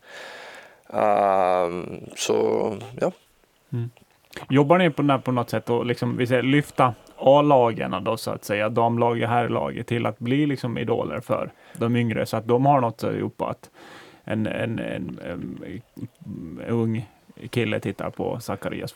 Uh, 0.94 1.84
så 2.16 2.74
ja. 3.02 3.12
Mm. 3.74 3.90
Jobbar 4.50 4.78
ni 4.78 4.90
på, 4.90 5.20
på 5.20 5.32
något 5.32 5.50
sätt 5.50 5.70
och 5.70 5.86
liksom, 5.86 6.18
vi 6.18 6.28
säger, 6.28 6.44
lyfta 6.44 6.94
A-lagen 7.18 8.04
då 8.04 8.18
så 8.18 8.32
att 8.32 8.46
säga, 8.46 8.70
damlaget 8.70 9.24
och 9.24 9.30
herrlaget 9.30 9.88
till 9.88 10.06
att 10.06 10.20
bli 10.20 10.46
liksom 10.46 10.78
idoler 10.78 11.20
för 11.20 11.52
de 11.74 11.96
yngre 11.96 12.26
så 12.26 12.38
att 12.38 12.48
de 12.48 12.66
har 12.66 12.82
något 12.82 13.04
att 13.04 13.16
jobba 13.16 13.50
att 13.50 13.70
en, 14.24 14.48
en, 14.48 14.80
en, 14.80 15.20
en, 15.24 15.60
en 15.64 16.70
ung 16.70 17.06
kille 17.50 17.80
tittar 17.80 18.10
på 18.10 18.40
Zacharias 18.40 18.94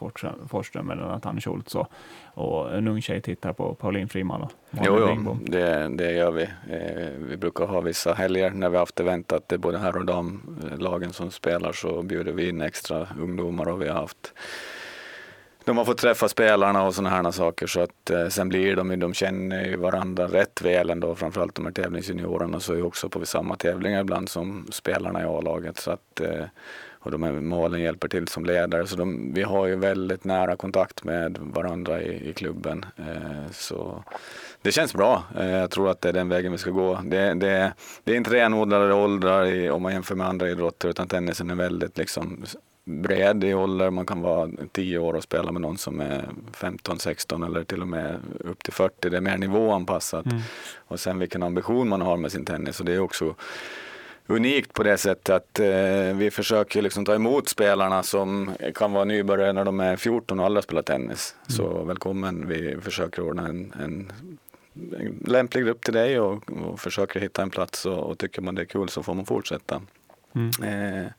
Forsström 0.48 0.89
eller 0.89 1.03
Nathan 1.03 1.41
Schultz 1.41 1.75
och, 1.75 1.91
och 2.34 2.74
en 2.74 2.88
ung 2.88 3.01
tjej 3.01 3.22
tittar 3.22 3.53
på 3.53 3.74
Pauline 3.75 4.10
Friman 4.10 4.41
och 4.41 4.51
Jo, 4.72 5.00
jo 5.00 5.38
det, 5.41 5.88
det 5.88 6.12
gör 6.12 6.31
vi. 6.31 6.43
Eh, 6.43 7.10
vi 7.17 7.38
brukar 7.38 7.65
ha 7.65 7.81
vissa 7.81 8.13
helger 8.13 8.51
när 8.51 8.69
vi 8.69 8.77
haft 8.77 9.00
event 9.00 9.31
att 9.31 9.50
det 9.50 9.55
är 9.55 9.60
både 9.60 9.77
herr 9.77 9.98
och 9.98 10.05
damlagen 10.05 11.13
som 11.13 11.31
spelar 11.31 11.72
så 11.72 12.01
bjuder 12.01 12.31
vi 12.31 12.50
in 12.50 12.62
extra 12.62 13.08
ungdomar 13.19 13.67
och 13.67 13.81
vi 13.81 13.88
har 13.88 13.96
haft 13.96 14.34
de 15.69 15.77
har 15.77 15.86
fått 15.86 15.98
träffa 15.98 16.29
spelarna 16.29 16.84
och 16.84 16.96
sådana 16.96 17.10
här 17.10 17.31
saker. 17.31 17.67
Så 17.67 17.81
att 17.81 18.10
eh, 18.10 18.27
sen 18.27 18.50
blir 18.50 18.75
de, 18.75 19.00
de 19.00 19.13
känner 19.13 19.65
ju 19.65 19.75
varandra 19.75 20.27
rätt 20.27 20.62
väl 20.62 20.89
ändå, 20.89 21.15
framförallt 21.15 21.55
de 21.55 21.65
här 21.65 21.72
tävlingsjuniorerna 21.72 22.60
så 22.60 22.74
är 22.74 22.86
också 22.86 23.10
på 23.10 23.25
samma 23.25 23.55
tävlingar 23.55 24.01
ibland 24.01 24.29
som 24.29 24.67
spelarna 24.72 25.22
i 25.22 25.25
A-laget. 25.25 25.77
Så 25.77 25.91
att 25.91 26.22
eh, 26.22 26.46
och 27.00 27.12
de 27.12 27.24
här 27.24 27.32
målen 27.32 27.82
hjälper 27.82 28.08
till 28.08 28.27
som 28.27 28.46
ledare. 28.46 28.88
Så 28.88 28.96
de, 28.96 29.34
vi 29.34 29.44
har 29.44 29.68
ju 29.68 29.75
väldigt 29.75 30.24
nära 30.24 30.56
kontakt 30.56 31.03
med 31.03 31.38
varandra 31.41 32.01
i, 32.01 32.29
i 32.29 32.34
klubben. 32.34 32.86
Eh, 32.98 33.51
så 33.51 34.03
det 34.62 34.72
känns 34.72 34.94
bra. 34.94 35.24
Eh, 35.39 35.50
jag 35.50 35.72
tror 35.72 35.89
att 35.89 36.01
det 36.01 36.10
är 36.10 36.13
den 36.13 36.29
vägen 36.29 36.51
vi 36.51 36.58
ska 36.58 36.70
gå. 36.72 37.00
Det, 37.03 37.34
det, 37.34 37.74
det 38.03 38.12
är 38.12 38.15
inte 38.15 38.34
renodlade 38.34 38.94
åldrar 38.94 39.46
i, 39.46 39.70
om 39.70 39.82
man 39.82 39.94
jämför 39.94 40.15
med 40.15 40.27
andra 40.27 40.50
idrotter 40.50 40.89
utan 40.89 41.08
tennisen 41.08 41.50
är 41.50 41.56
väldigt 41.56 41.98
liksom 41.98 42.46
bred 42.86 43.44
i 43.44 43.53
ålder. 43.53 43.89
Man 43.89 44.06
kan 44.06 44.22
vara 44.22 44.50
10 44.72 44.98
år 44.98 45.13
och 45.13 45.24
spela 45.24 45.51
med 45.51 45.62
någon 45.62 45.77
som 45.77 46.00
är 46.00 46.29
15, 46.53 47.00
16 47.00 47.44
eller 47.44 47.63
till 47.63 47.82
och 47.82 47.88
med 47.88 48.20
upp 48.39 48.63
till 48.63 48.74
40. 48.74 49.10
Det 49.10 49.18
är 49.18 49.22
mer 49.22 49.38
nivåanpassat. 49.38 50.25
Mm. 50.25 50.41
Och 50.77 51.00
sen 51.00 51.20
vilken 51.20 51.44
ambition 51.44 51.89
man 51.89 52.01
har 52.01 52.18
med 52.18 52.32
sin 52.32 52.46
tennis. 52.46 52.79
Och 52.79 52.86
det 52.86 52.94
är 52.94 53.00
också 53.00 53.36
unikt 54.29 54.74
på 54.74 54.83
det 54.83 54.98
sättet 54.98 55.29
att 55.29 55.59
eh, 55.59 56.15
vi 56.15 56.31
försöker 56.31 56.81
liksom 56.81 57.05
ta 57.05 57.15
emot 57.15 57.50
spelarna 57.50 58.03
som 58.03 58.51
kan 58.75 58.91
vara 58.91 59.05
nybörjare 59.05 59.53
när 59.53 59.65
de 59.65 59.79
är 59.79 59.95
14 59.95 60.39
och 60.39 60.45
aldrig 60.45 60.63
spelar 60.63 60.81
tennis. 60.81 61.36
Mm. 61.36 61.57
Så 61.57 61.83
välkommen, 61.83 62.48
vi 62.48 62.77
försöker 62.81 63.21
ordna 63.21 63.48
en, 63.48 63.74
en, 63.83 64.12
en 65.00 65.24
lämplig 65.25 65.63
grupp 65.63 65.83
till 65.83 65.93
dig 65.93 66.19
och, 66.19 66.51
och 66.51 66.79
försöker 66.79 67.19
hitta 67.19 67.41
en 67.41 67.50
plats 67.50 67.86
och, 67.86 68.00
och, 68.00 68.17
tycker 68.17 68.41
man 68.41 68.55
det 68.55 68.62
är 68.62 68.65
kul 68.65 68.89
så 68.89 69.03
får 69.03 69.13
man 69.13 69.25
fortsätta. 69.25 69.81
Mm. 70.36 71.03
Eh, 71.03 71.12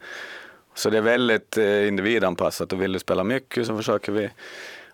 så 0.75 0.91
det 0.91 0.99
är 0.99 1.03
väldigt 1.03 1.57
eh, 1.57 1.89
individanpassat 1.89 2.73
och 2.73 2.83
vill 2.83 2.93
du 2.93 2.99
spela 2.99 3.25
mycket 3.25 3.67
så 3.67 3.77
försöker 3.77 4.13
vi 4.13 4.31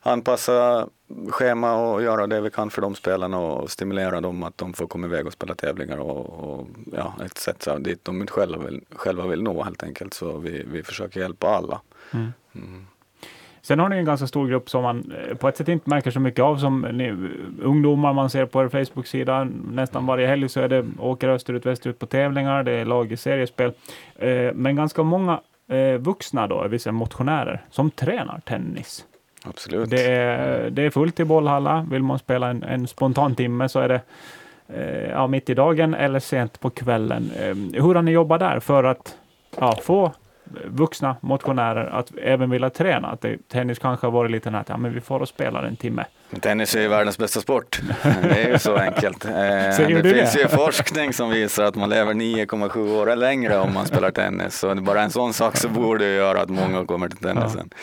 anpassa 0.06 0.88
schema 1.28 1.74
och 1.74 2.02
göra 2.02 2.26
det 2.26 2.40
vi 2.40 2.50
kan 2.50 2.70
för 2.70 2.82
de 2.82 2.94
spelarna 2.94 3.38
och 3.38 3.70
stimulera 3.70 4.20
dem 4.20 4.42
att 4.42 4.58
de 4.58 4.72
får 4.72 4.86
komma 4.86 5.06
iväg 5.06 5.26
och 5.26 5.32
spela 5.32 5.54
tävlingar 5.54 5.98
och, 5.98 6.50
och 6.50 6.66
ja, 6.92 7.14
ett 7.24 7.38
sätt 7.38 7.68
dit 7.78 8.04
de 8.04 8.26
själva 8.26 8.64
vill, 8.64 8.80
själva 8.90 9.26
vill 9.26 9.42
nå 9.42 9.62
helt 9.62 9.82
enkelt. 9.82 10.14
Så 10.14 10.38
vi, 10.38 10.64
vi 10.72 10.82
försöker 10.82 11.20
hjälpa 11.20 11.48
alla. 11.48 11.80
Mm. 12.12 12.32
Mm. 12.54 12.86
Sen 13.62 13.78
har 13.78 13.88
ni 13.88 13.96
en 13.96 14.04
ganska 14.04 14.26
stor 14.26 14.48
grupp 14.48 14.70
som 14.70 14.82
man 14.82 15.12
eh, 15.12 15.36
på 15.36 15.48
ett 15.48 15.56
sätt 15.56 15.68
inte 15.68 15.90
märker 15.90 16.10
så 16.10 16.20
mycket 16.20 16.42
av 16.42 16.56
som 16.56 16.80
ni, 16.80 17.10
ungdomar 17.62 18.12
man 18.12 18.30
ser 18.30 18.46
på 18.46 18.62
er 18.62 18.68
Facebook-sida. 18.68 19.48
Nästan 19.70 20.06
varje 20.06 20.26
helg 20.26 20.48
så 20.48 20.60
är 20.60 20.68
det 20.68 20.86
åker 20.98 21.28
österut, 21.28 21.66
västerut 21.66 21.98
på 21.98 22.06
tävlingar, 22.06 22.62
det 22.62 22.72
är 22.72 22.84
lag 22.84 23.12
i 23.12 23.16
seriespel. 23.16 23.72
Eh, 24.16 24.52
men 24.54 24.76
ganska 24.76 25.02
många 25.02 25.40
eh, 25.68 25.98
vuxna 25.98 26.46
då, 26.46 26.68
vissa 26.68 26.92
motionärer, 26.92 27.64
som 27.70 27.90
tränar 27.90 28.40
tennis. 28.44 29.04
Absolut. 29.48 29.90
Det 29.90 30.06
är, 30.06 30.70
det 30.70 30.82
är 30.82 30.90
fullt 30.90 31.20
i 31.20 31.24
bollhalla. 31.24 31.86
Vill 31.90 32.02
man 32.02 32.18
spela 32.18 32.48
en, 32.48 32.62
en 32.62 32.86
spontan 32.86 33.34
timme 33.34 33.68
så 33.68 33.80
är 33.80 33.88
det 33.88 34.00
eh, 34.68 35.10
ja, 35.10 35.26
mitt 35.26 35.50
i 35.50 35.54
dagen 35.54 35.94
eller 35.94 36.20
sent 36.20 36.60
på 36.60 36.70
kvällen. 36.70 37.30
Eh, 37.40 37.82
hur 37.82 37.94
har 37.94 38.02
ni 38.02 38.10
jobbat 38.10 38.40
där 38.40 38.60
för 38.60 38.84
att 38.84 39.16
ja, 39.58 39.78
få 39.82 40.12
vuxna 40.64 41.16
motionärer 41.20 41.86
att 41.86 42.12
även 42.22 42.50
vilja 42.50 42.70
träna? 42.70 43.08
Att 43.08 43.20
det, 43.20 43.48
tennis 43.48 43.78
kanske 43.78 44.06
har 44.06 44.12
varit 44.12 44.30
lite 44.30 44.50
att 44.50 44.68
ja, 44.68 44.76
men 44.76 44.94
vi 44.94 45.00
får 45.00 45.20
och 45.20 45.28
spelar 45.28 45.62
en 45.62 45.76
timme. 45.76 46.04
Tennis 46.40 46.74
är 46.74 46.80
ju 46.80 46.88
världens 46.88 47.18
bästa 47.18 47.40
sport. 47.40 47.80
Det 48.22 48.42
är 48.42 48.48
ju 48.48 48.58
så 48.58 48.76
enkelt. 48.76 49.24
Eh, 49.24 49.32
det 49.32 50.02
finns 50.14 50.32
det? 50.32 50.40
ju 50.40 50.48
forskning 50.48 51.12
som 51.12 51.30
visar 51.30 51.64
att 51.64 51.74
man 51.74 51.88
lever 51.88 52.14
9,7 52.14 53.00
år 53.02 53.16
längre 53.16 53.58
om 53.58 53.74
man 53.74 53.86
spelar 53.86 54.10
tennis. 54.10 54.58
Så 54.58 54.74
bara 54.74 55.02
en 55.02 55.10
sån 55.10 55.32
sak 55.32 55.56
så 55.56 55.68
borde 55.68 56.14
göra 56.14 56.40
att 56.40 56.50
många 56.50 56.86
kommer 56.86 57.08
till 57.08 57.18
tennisen. 57.18 57.70
Ja. 57.70 57.76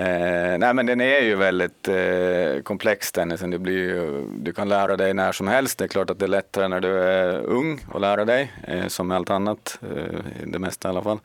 Eh, 0.00 0.58
nej 0.58 0.74
men 0.74 0.86
den 0.86 1.00
är 1.00 1.20
ju 1.20 1.34
väldigt 1.36 1.88
eh, 1.88 2.62
komplex 2.62 3.12
tennisen. 3.12 3.50
Det 3.50 3.58
blir 3.58 3.78
ju, 3.78 4.26
du 4.36 4.52
kan 4.52 4.68
lära 4.68 4.96
dig 4.96 5.14
när 5.14 5.32
som 5.32 5.48
helst. 5.48 5.78
Det 5.78 5.84
är 5.84 5.88
klart 5.88 6.10
att 6.10 6.18
det 6.18 6.24
är 6.24 6.28
lättare 6.28 6.68
när 6.68 6.80
du 6.80 6.98
är 6.98 7.40
ung 7.40 7.80
att 7.94 8.00
lära 8.00 8.24
dig, 8.24 8.52
eh, 8.66 8.86
som 8.86 9.08
med 9.08 9.16
allt 9.16 9.30
annat, 9.30 9.78
eh, 9.82 10.20
det 10.44 10.58
mesta 10.58 10.88
i 10.88 10.90
alla 10.90 11.02
fall. 11.02 11.18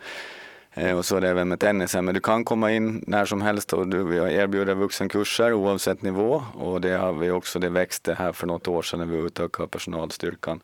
Eh, 0.73 0.97
och 0.97 1.05
så 1.05 1.17
är 1.17 1.21
det 1.21 1.29
även 1.29 1.47
med 1.47 1.59
tennisen. 1.59 2.05
Men 2.05 2.13
du 2.13 2.19
kan 2.19 2.45
komma 2.45 2.71
in 2.71 3.03
när 3.07 3.25
som 3.25 3.41
helst 3.41 3.73
och 3.73 3.87
du, 3.87 4.03
vi 4.03 4.17
erbjuder 4.17 4.75
vuxenkurser 4.75 5.53
oavsett 5.53 6.01
nivå. 6.01 6.43
Och 6.53 6.81
det 6.81 6.97
har 6.97 7.13
vi 7.13 7.31
också, 7.31 7.59
det 7.59 7.69
växte 7.69 8.13
här 8.13 8.31
för 8.31 8.47
något 8.47 8.67
år 8.67 8.81
sedan 8.81 8.99
när 8.99 9.05
vi 9.05 9.17
utökade 9.17 9.69
personalstyrkan. 9.69 10.59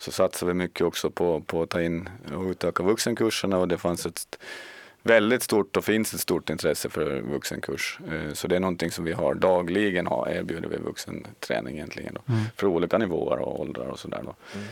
Så 0.00 0.12
satsar 0.12 0.46
vi 0.46 0.54
mycket 0.54 0.86
också 0.86 1.10
på, 1.10 1.40
på 1.40 1.62
att 1.62 1.70
ta 1.70 1.82
in 1.82 2.08
och 2.36 2.44
utöka 2.44 2.82
vuxenkurserna 2.82 3.58
och 3.58 3.68
det 3.68 3.78
fanns 3.78 4.06
ett 4.06 4.38
väldigt 5.06 5.42
stort 5.42 5.76
och 5.76 5.84
finns 5.84 6.14
ett 6.14 6.20
stort 6.20 6.50
intresse 6.50 6.88
för 6.88 7.20
vuxenkurs. 7.20 7.98
Eh, 8.12 8.32
så 8.32 8.48
det 8.48 8.56
är 8.56 8.60
någonting 8.60 8.90
som 8.90 9.04
vi 9.04 9.12
har 9.12 9.34
dagligen 9.34 10.06
har, 10.06 10.28
erbjuder 10.28 10.68
vi 10.68 10.76
vuxenträning 10.76 11.76
egentligen 11.76 12.14
då, 12.14 12.32
mm. 12.32 12.44
för 12.56 12.66
olika 12.66 12.98
nivåer 12.98 13.38
och 13.38 13.60
åldrar 13.60 13.86
och 13.86 13.98
sådär. 13.98 14.22
Då. 14.24 14.34
Mm. 14.54 14.66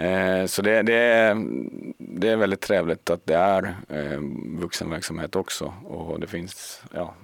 Eh, 0.00 0.46
så 0.46 0.62
det, 0.62 0.82
det, 0.82 0.94
är, 0.94 1.36
det 1.98 2.28
är 2.28 2.36
väldigt 2.36 2.60
trevligt 2.60 3.10
att 3.10 3.26
det 3.26 3.34
är 3.34 3.74
eh, 3.88 4.20
vuxenverksamhet 4.60 5.36
också 5.36 5.74
och 5.84 6.20
det 6.20 6.26
finns 6.26 6.82
ja, 6.94 7.14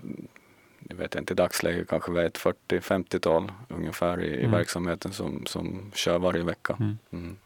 jag 0.89 0.97
vet 0.97 1.15
inte 1.15 1.33
i 1.33 1.37
dagsläget 1.37 1.89
kanske 1.89 2.13
vi 2.13 2.21
är 2.21 2.25
ett 2.25 2.39
40-50-tal 2.39 3.53
ungefär 3.69 4.21
i, 4.21 4.35
mm. 4.35 4.45
i, 4.45 4.57
verksamheten 4.57 5.13
som, 5.13 5.47
som 5.47 5.91
kör 5.95 6.19
varje 6.19 6.43
vecka. 6.43 6.77
Mm. 6.81 6.99
Mm. 7.13 7.37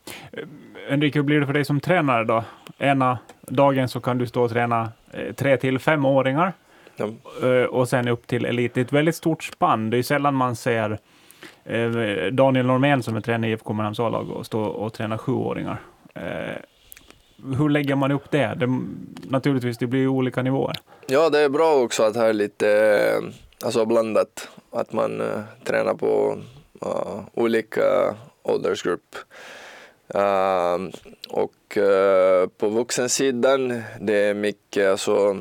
Enrique, 0.88 1.18
hur 1.18 1.22
blir 1.22 1.40
det 1.40 1.46
för 1.46 1.52
dig 1.52 1.64
som 1.64 1.80
tränare 1.80 2.24
då? 2.24 2.44
Ena 2.78 3.18
dagen 3.42 3.88
så 3.88 4.00
kan 4.00 4.18
du 4.18 4.26
stå 4.26 4.42
och 4.42 4.50
träna 4.50 4.92
eh, 5.12 5.34
tre 5.34 5.56
till 5.56 5.78
femåringar 5.78 6.52
ja. 6.96 7.08
eh, 7.48 7.64
och 7.64 7.88
sen 7.88 8.08
upp 8.08 8.26
till 8.26 8.44
elit. 8.44 8.74
Det 8.74 8.80
är 8.80 8.84
ett 8.84 8.92
väldigt 8.92 9.16
stort 9.16 9.44
spann. 9.44 9.90
Det 9.90 9.96
är 9.96 10.02
sällan 10.02 10.34
man 10.34 10.56
ser 10.56 10.98
eh, 11.64 11.90
Daniel 12.32 12.66
Normén 12.66 13.02
som 13.02 13.16
är 13.16 13.20
tränare 13.20 13.50
i 13.50 13.52
IFK 13.52 13.72
Mariehamns 13.72 14.00
A-lag 14.00 14.30
och 14.30 14.46
stå 14.46 14.62
och 14.62 14.92
träna 14.92 15.18
sjuåringar. 15.18 15.80
Eh, 16.14 16.56
hur 17.58 17.68
lägger 17.68 17.94
man 17.94 18.12
upp 18.12 18.30
det? 18.30 18.54
det? 18.56 18.80
Naturligtvis, 19.30 19.78
det 19.78 19.86
blir 19.86 20.00
ju 20.00 20.08
olika 20.08 20.42
nivåer. 20.42 20.76
Ja, 21.06 21.30
det 21.30 21.38
är 21.38 21.48
bra 21.48 21.74
också 21.74 22.02
att 22.02 22.16
ha 22.16 22.32
lite 22.32 22.70
eh, 22.70 23.34
alltså 23.64 23.84
blandat. 23.84 24.48
Att 24.72 24.92
man 24.92 25.20
uh, 25.20 25.40
tränar 25.64 25.94
på 25.94 26.38
uh, 26.86 27.20
olika 27.34 28.14
åldersgrupp. 28.42 29.16
Uh, 30.14 30.88
och 31.28 31.76
uh, 31.76 32.48
på 32.58 32.68
vuxensidan, 32.68 33.82
det 34.00 34.14
är 34.14 34.34
mycket, 34.34 34.90
alltså, 34.90 35.36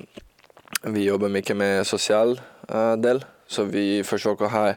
vi 0.84 1.03
jobbar 1.03 1.29
mycket 1.29 1.58
med 1.58 1.88
social 1.88 2.41
uh, 2.75 2.94
del. 2.94 3.25
Så 3.48 3.63
vi 3.63 4.03
försöker 4.03 4.75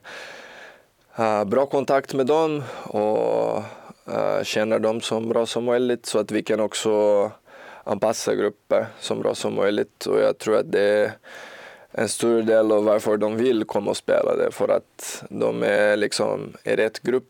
ha 1.14 1.44
bra 1.44 1.66
kontakt 1.66 2.14
med 2.14 2.26
dem 2.26 2.62
och 2.82 3.62
Eh, 4.06 4.14
uh, 4.14 4.42
känner 4.42 4.78
dem 4.78 5.00
så 5.00 5.20
bra 5.20 5.46
som 5.46 5.64
möjligt 5.64 6.06
så 6.06 6.18
att 6.18 6.30
vi 6.30 6.42
kan 6.42 6.60
också 6.60 7.30
anpassa 7.84 8.34
grupper 8.34 8.86
så 9.00 9.14
bra 9.14 9.34
som 9.34 9.54
möjligt. 9.54 10.06
Och 10.06 10.20
jag 10.20 10.38
tror 10.38 10.56
att 10.56 10.72
det 10.72 10.80
är 10.80 11.12
en 11.92 12.08
stor 12.08 12.42
del 12.42 12.72
av 12.72 12.84
varför 12.84 13.16
de 13.16 13.36
vill 13.36 13.64
komma 13.64 13.90
och 13.90 13.96
spela 13.96 14.36
det. 14.36 14.50
För 14.50 14.68
att 14.68 15.24
de 15.28 15.62
är 15.62 15.96
liksom 15.96 16.52
i 16.64 16.76
rätt 16.76 17.02
grupp. 17.02 17.28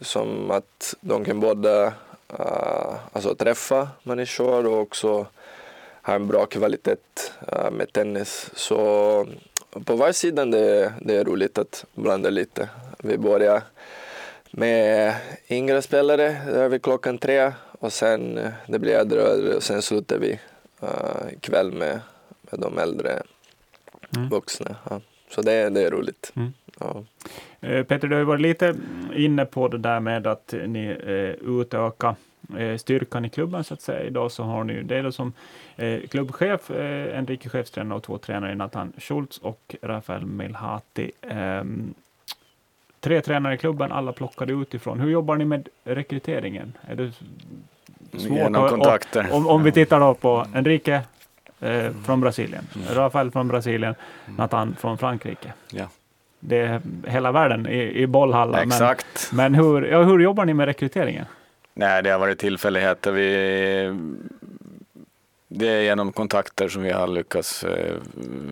Som 0.00 0.50
att 0.50 0.94
de 1.00 1.24
kan 1.24 1.40
både 1.40 1.92
uh, 2.40 2.94
alltså 3.12 3.34
träffa 3.34 3.88
människor 4.02 4.66
och 4.66 4.80
också 4.80 5.26
ha 6.02 6.14
en 6.14 6.26
bra 6.26 6.46
kvalitet 6.46 6.96
uh, 7.52 7.70
med 7.70 7.92
tennis. 7.92 8.50
Så 8.54 8.76
på 9.84 9.96
varje 9.96 10.12
sida 10.12 10.44
det, 10.44 10.92
det 11.00 11.16
är 11.16 11.24
roligt 11.24 11.58
att 11.58 11.84
blanda 11.94 12.30
lite. 12.30 12.68
Vi 12.98 13.18
börjar 13.18 13.62
med 14.50 15.14
yngre 15.48 15.82
spelare, 15.82 16.68
vi 16.68 16.78
klockan 16.78 17.18
tre 17.18 17.52
och 17.78 17.92
sen 17.92 18.38
eh, 18.38 18.50
det 18.66 18.78
blir 18.78 18.94
äldre 18.94 19.22
och 19.54 19.62
sen 19.62 19.82
slutar 19.82 20.18
vi 20.18 20.40
uh, 20.82 21.32
ikväll 21.32 21.72
med, 21.72 22.00
med 22.50 22.60
de 22.60 22.78
äldre 22.78 23.22
mm. 24.16 24.28
vuxna. 24.28 24.76
Ja. 24.90 25.00
Så 25.30 25.42
det, 25.42 25.70
det 25.70 25.82
är 25.82 25.90
roligt. 25.90 26.32
Mm. 26.36 26.52
Ja. 26.80 27.04
Eh, 27.60 27.84
Peter, 27.84 28.08
du 28.08 28.14
har 28.14 28.20
ju 28.20 28.24
varit 28.24 28.40
lite 28.40 28.74
inne 29.14 29.44
på 29.44 29.68
det 29.68 29.78
där 29.78 30.00
med 30.00 30.26
att 30.26 30.54
ni 30.66 30.86
eh, 30.86 31.48
utökar 31.48 32.14
eh, 32.58 32.76
styrkan 32.76 33.24
i 33.24 33.30
klubben 33.30 33.64
så 33.64 33.74
att 33.74 33.80
säga. 33.80 34.06
Idag 34.06 34.32
så 34.32 34.42
har 34.42 34.64
ni 34.64 34.82
det 34.82 35.12
som 35.12 35.32
eh, 35.76 36.00
klubbchef, 36.00 36.70
eh, 36.70 37.18
Enrique 37.18 37.50
chefstränare 37.50 37.96
och 37.96 38.02
två 38.02 38.18
tränare, 38.18 38.54
Nathan 38.54 38.92
Schultz 38.98 39.38
och 39.38 39.76
Rafael 39.82 40.26
Milhati. 40.26 41.10
Tre 43.06 43.22
tränare 43.22 43.54
i 43.54 43.58
klubben, 43.58 43.92
alla 43.92 44.12
plockade 44.12 44.52
utifrån. 44.52 45.00
Hur 45.00 45.10
jobbar 45.10 45.36
ni 45.36 45.44
med 45.44 45.68
rekryteringen? 45.84 46.72
Är 46.88 46.94
det 46.94 47.12
svårt? 48.18 48.38
Genom 48.38 48.68
kontakter. 48.68 49.28
Om, 49.32 49.46
om 49.46 49.62
vi 49.62 49.72
tittar 49.72 50.00
då 50.00 50.14
på 50.14 50.46
Enrique 50.54 51.02
eh, 51.60 51.90
från 52.04 52.20
Brasilien, 52.20 52.66
mm. 52.74 52.94
Rafael 52.94 53.30
från 53.30 53.48
Brasilien, 53.48 53.94
mm. 54.24 54.36
Nathan 54.36 54.76
från 54.78 54.98
Frankrike. 54.98 55.52
Ja. 55.72 55.84
Det 56.40 56.56
är 56.56 56.80
hela 57.06 57.32
världen 57.32 57.66
i, 57.66 58.02
i 58.02 58.06
bollhallar. 58.06 58.62
Exakt. 58.62 59.32
Men, 59.32 59.52
men 59.52 59.64
hur, 59.64 59.82
ja, 59.82 60.02
hur 60.02 60.18
jobbar 60.18 60.44
ni 60.44 60.54
med 60.54 60.66
rekryteringen? 60.66 61.24
Nej, 61.74 62.02
det 62.02 62.10
har 62.10 62.18
varit 62.18 62.38
tillfälligheter. 62.38 63.12
Vi 63.12 63.98
det 65.58 65.68
är 65.68 65.82
genom 65.82 66.12
kontakter 66.12 66.68
som 66.68 66.82
vi 66.82 66.90
har 66.90 67.06
lyckats 67.06 67.64
eh, 67.64 67.96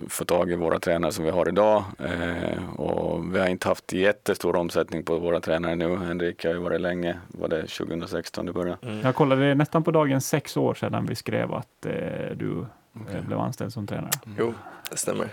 få 0.08 0.24
tag 0.24 0.50
i 0.50 0.56
våra 0.56 0.78
tränare 0.78 1.12
som 1.12 1.24
vi 1.24 1.30
har 1.30 1.48
idag. 1.48 1.84
Eh, 1.98 2.80
och 2.80 3.34
vi 3.34 3.38
har 3.38 3.46
inte 3.46 3.68
haft 3.68 3.92
jättestor 3.92 4.56
omsättning 4.56 5.02
på 5.02 5.18
våra 5.18 5.40
tränare 5.40 5.76
nu. 5.76 5.96
Henrik 5.96 6.44
har 6.44 6.52
ju 6.52 6.58
varit 6.58 6.80
länge, 6.80 7.18
var 7.28 7.48
det 7.48 7.66
2016 7.66 8.46
du 8.46 8.52
började? 8.52 8.78
Mm. 8.82 9.00
Jag 9.00 9.14
kollade 9.14 9.54
nästan 9.54 9.84
på 9.84 9.90
dagen 9.90 10.20
sex 10.20 10.56
år 10.56 10.74
sedan 10.74 11.06
vi 11.06 11.14
skrev 11.14 11.54
att 11.54 11.86
eh, 11.86 11.92
du 12.36 12.66
okay. 13.00 13.20
blev 13.20 13.38
anställd 13.38 13.72
som 13.72 13.86
tränare. 13.86 14.10
Mm. 14.26 14.36
Jo, 14.40 14.54
det 14.90 14.96
stämmer. 14.96 15.28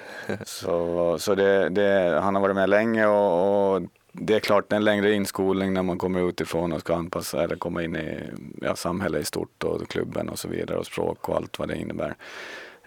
så 0.46 1.18
så 1.20 1.36
det, 1.36 1.70
det, 1.70 2.20
han 2.24 2.36
har 2.36 2.42
varit 2.42 2.56
med 2.56 2.70
länge 2.70 3.06
och, 3.06 3.76
och 3.76 3.82
det 4.12 4.36
är 4.36 4.40
klart, 4.40 4.70
det 4.70 4.76
är 4.76 4.78
en 4.78 4.84
längre 4.84 5.14
inskolning 5.14 5.74
när 5.74 5.84
man 5.84 5.98
kommer 5.98 6.30
utifrån 6.30 6.74
och 6.74 6.80
ska 6.80 6.96
anpassa 6.96 7.44
eller 7.44 7.56
komma 7.56 7.84
in 7.84 7.96
i 7.96 8.20
ja, 8.62 8.76
samhället 8.76 9.22
i 9.22 9.26
stort 9.26 9.64
och 9.64 9.88
klubben 9.88 10.30
och 10.30 10.40
så 10.40 10.48
vidare 10.48 10.78
och 10.78 10.86
språk 10.86 11.30
och 11.30 11.36
allt 11.36 11.60
vad 11.60 11.68
det 11.68 11.78
innebär. 11.78 12.16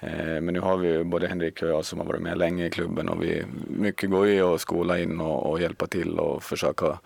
Eh, 0.01 0.41
men 0.41 0.47
nu 0.47 0.61
har 0.61 0.77
vi 0.77 1.05
både 1.05 1.29
Henrik 1.29 1.63
och 1.63 1.69
jag 1.69 1.85
som 1.85 1.99
har 1.99 2.07
varit 2.07 2.23
med 2.23 2.39
länge 2.39 2.67
i 2.67 2.71
klubben 2.71 3.09
och 3.09 3.23
vi 3.23 3.45
mycket 3.67 4.11
går 4.11 4.29
i 4.29 4.41
att 4.41 4.61
skola 4.61 4.99
in 4.99 5.21
och, 5.21 5.51
och 5.51 5.61
hjälpa 5.61 5.87
till 5.87 6.19
och 6.19 6.43
försöka 6.43 6.99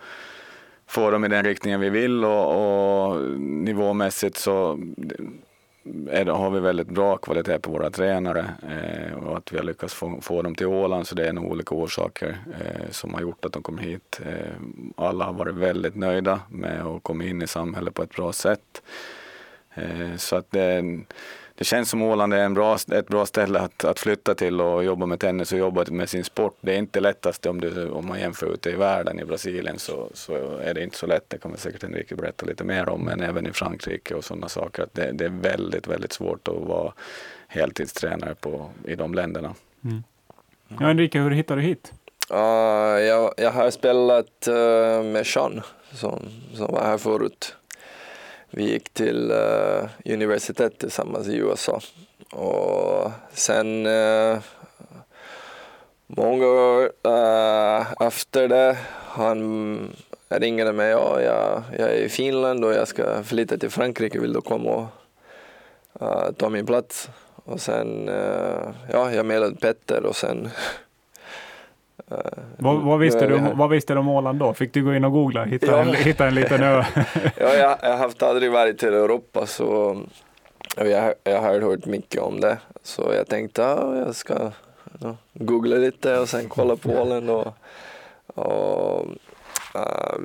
få 0.87 1.11
dem 1.11 1.25
i 1.25 1.27
den 1.27 1.45
riktningen 1.45 1.79
vi 1.79 1.89
vill 1.89 2.25
och, 2.25 3.09
och 3.09 3.21
nivåmässigt 3.39 4.37
så 4.37 4.79
är, 6.09 6.25
har 6.25 6.49
vi 6.49 6.59
väldigt 6.59 6.87
bra 6.87 7.17
kvalitet 7.17 7.59
på 7.59 7.71
våra 7.71 7.89
tränare 7.89 8.53
eh, 8.69 9.13
och 9.13 9.37
att 9.37 9.53
vi 9.53 9.57
har 9.57 9.63
lyckats 9.63 9.93
få, 9.93 10.21
få 10.21 10.41
dem 10.41 10.55
till 10.55 10.67
Åland 10.67 11.07
så 11.07 11.15
det 11.15 11.27
är 11.27 11.33
nog 11.33 11.51
olika 11.51 11.75
orsaker 11.75 12.37
eh, 12.59 12.91
som 12.91 13.13
har 13.13 13.21
gjort 13.21 13.45
att 13.45 13.53
de 13.53 13.63
kom 13.63 13.77
hit. 13.77 14.21
Eh, 14.25 14.53
alla 14.95 15.25
har 15.25 15.33
varit 15.33 15.55
väldigt 15.55 15.95
nöjda 15.95 16.39
med 16.49 16.85
att 16.85 17.03
komma 17.03 17.23
in 17.23 17.41
i 17.41 17.47
samhället 17.47 17.93
på 17.93 18.03
ett 18.03 18.15
bra 18.15 18.33
sätt. 18.33 18.81
Eh, 19.73 20.15
så 20.17 20.35
att 20.35 20.51
det, 20.51 20.83
det 21.59 21.65
känns 21.65 21.89
som 21.89 22.01
Åland 22.01 22.33
är 22.33 22.43
en 22.43 22.53
bra, 22.53 22.77
ett 22.91 23.07
bra 23.07 23.25
ställe 23.25 23.59
att, 23.59 23.85
att 23.85 23.99
flytta 23.99 24.35
till 24.35 24.61
och 24.61 24.83
jobba 24.83 25.05
med 25.05 25.19
tennis 25.19 25.51
och 25.51 25.57
jobba 25.57 25.85
med 25.91 26.09
sin 26.09 26.23
sport. 26.23 26.57
Det 26.61 26.73
är 26.73 26.77
inte 26.77 26.99
lättast 26.99 27.45
om, 27.45 27.61
du, 27.61 27.89
om 27.89 28.07
man 28.07 28.19
jämför 28.19 28.53
ute 28.53 28.69
i 28.69 28.75
världen. 28.75 29.19
I 29.19 29.25
Brasilien 29.25 29.79
så, 29.79 30.09
så 30.13 30.57
är 30.57 30.73
det 30.73 30.83
inte 30.83 30.97
så 30.97 31.07
lätt, 31.07 31.23
det 31.27 31.37
kommer 31.37 31.57
säkert 31.57 31.83
Enrique 31.83 32.15
berätta 32.15 32.45
lite 32.45 32.63
mer 32.63 32.89
om, 32.89 33.01
men 33.01 33.21
även 33.21 33.47
i 33.47 33.51
Frankrike 33.53 34.15
och 34.15 34.23
sådana 34.23 34.49
saker. 34.49 34.83
Att 34.83 34.93
det, 34.93 35.11
det 35.11 35.25
är 35.25 35.29
väldigt, 35.29 35.87
väldigt 35.87 36.13
svårt 36.13 36.47
att 36.47 36.67
vara 36.67 36.93
heltidstränare 37.47 38.35
på, 38.35 38.69
i 38.87 38.95
de 38.95 39.13
länderna. 39.13 39.55
Mm. 39.83 40.03
Ja, 40.67 40.89
Enrique, 40.89 41.21
hur 41.21 41.31
hittade 41.31 41.61
du 41.61 41.67
hit? 41.67 41.93
Uh, 42.31 42.39
jag, 43.01 43.33
jag 43.37 43.51
har 43.51 43.71
spelat 43.71 44.47
uh, 44.47 45.03
med 45.03 45.27
Sean 45.27 45.61
som, 45.91 46.19
som 46.53 46.73
var 46.73 46.83
här 46.83 46.97
förut 46.97 47.55
vi 48.51 48.71
gick 48.71 48.89
till 48.93 49.31
uh, 49.31 49.89
universitet 50.05 50.77
tillsammans 50.77 51.27
i 51.27 51.37
USA. 51.37 51.81
Och 52.31 53.11
sen 53.33 53.85
uh, 53.85 54.39
många 56.07 56.47
år 56.47 56.91
uh, 57.07 58.07
efter 58.07 58.47
det, 58.47 58.77
han 59.07 59.89
ringde 60.29 60.73
mig, 60.73 60.95
och 60.95 61.21
jag, 61.21 61.63
jag 61.77 61.89
är 61.89 61.95
i 61.95 62.09
Finland 62.09 62.65
och 62.65 62.73
jag 62.73 62.87
ska 62.87 63.23
flytta 63.23 63.57
till 63.57 63.69
Frankrike, 63.69 64.19
vill 64.19 64.33
du 64.33 64.41
komma 64.41 64.69
och 64.69 64.87
uh, 66.01 66.31
ta 66.31 66.49
min 66.49 66.65
plats? 66.65 67.09
Och 67.45 67.61
sen, 67.61 68.09
ja, 68.91 69.11
jag 69.11 69.25
mejlade 69.25 69.55
Petter 69.55 70.05
och 70.05 70.15
sen 70.15 70.49
vad, 72.57 72.81
vad, 72.81 72.99
visste 72.99 73.27
du, 73.27 73.41
vad 73.53 73.69
visste 73.69 73.93
du 73.93 73.99
om 73.99 74.09
Åland 74.09 74.39
då? 74.39 74.53
Fick 74.53 74.73
du 74.73 74.83
gå 74.83 74.95
in 74.95 75.03
och 75.03 75.11
googla 75.11 75.45
hitta, 75.45 75.65
ja. 75.65 75.79
en, 75.79 75.93
hitta 75.93 76.27
en 76.27 76.35
liten 76.35 76.63
ö? 76.63 76.83
ja, 77.37 77.53
jag, 77.53 77.77
jag 77.81 77.89
har 77.89 77.97
haft 77.97 78.23
aldrig 78.23 78.51
varit 78.51 78.77
till 78.77 78.93
Europa 78.93 79.45
så 79.45 79.97
jag, 80.75 81.13
jag 81.23 81.41
har 81.41 81.59
hört 81.59 81.85
mycket 81.85 82.21
om 82.21 82.39
det. 82.39 82.57
Så 82.83 83.13
jag 83.13 83.27
tänkte 83.27 83.71
att 83.71 83.79
ja, 83.79 83.97
jag 83.97 84.15
ska 84.15 84.51
ja, 84.99 85.15
googla 85.33 85.75
lite 85.75 86.19
och 86.19 86.29
sen 86.29 86.49
kolla 86.49 86.75
på 86.75 86.89
Åland. 86.89 87.29
Och, 87.29 87.47
och 88.25 89.05
uh, 89.75 90.19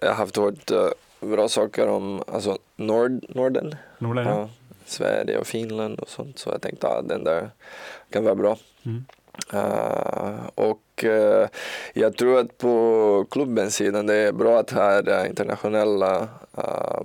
jag 0.00 0.08
har 0.08 0.14
haft 0.14 0.36
hört 0.36 0.70
uh, 0.70 0.88
bra 1.20 1.48
saker 1.48 1.88
om 1.88 2.22
alltså, 2.26 2.58
Nord, 2.76 3.24
Norden. 3.28 3.74
Norden 3.98 4.26
ja. 4.26 4.48
Sverige 4.84 5.38
och 5.38 5.46
Finland 5.46 6.00
och 6.00 6.08
sånt. 6.08 6.38
Så 6.38 6.50
jag 6.50 6.62
tänkte 6.62 6.88
att 6.88 6.94
ja, 6.94 7.02
den 7.02 7.24
där 7.24 7.50
kan 8.10 8.24
vara 8.24 8.34
bra. 8.34 8.56
Mm. 8.82 9.04
Uh, 9.54 10.46
och 10.54 10.80
Eh, 11.04 11.48
jag 11.92 12.16
tror 12.16 12.38
att 12.38 12.58
på 12.58 13.26
klubbens 13.30 13.74
sida, 13.74 14.02
det 14.02 14.14
är 14.14 14.32
bra 14.32 14.60
att 14.60 14.70
ha 14.70 15.26
internationella 15.26 16.28
uh, 16.58 17.00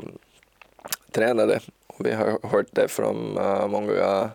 tränare. 1.12 1.60
Och 1.88 2.06
vi 2.06 2.12
har 2.12 2.40
hört 2.48 2.68
det 2.72 2.88
från 2.88 3.38
eh, 3.38 3.68
många 3.68 4.30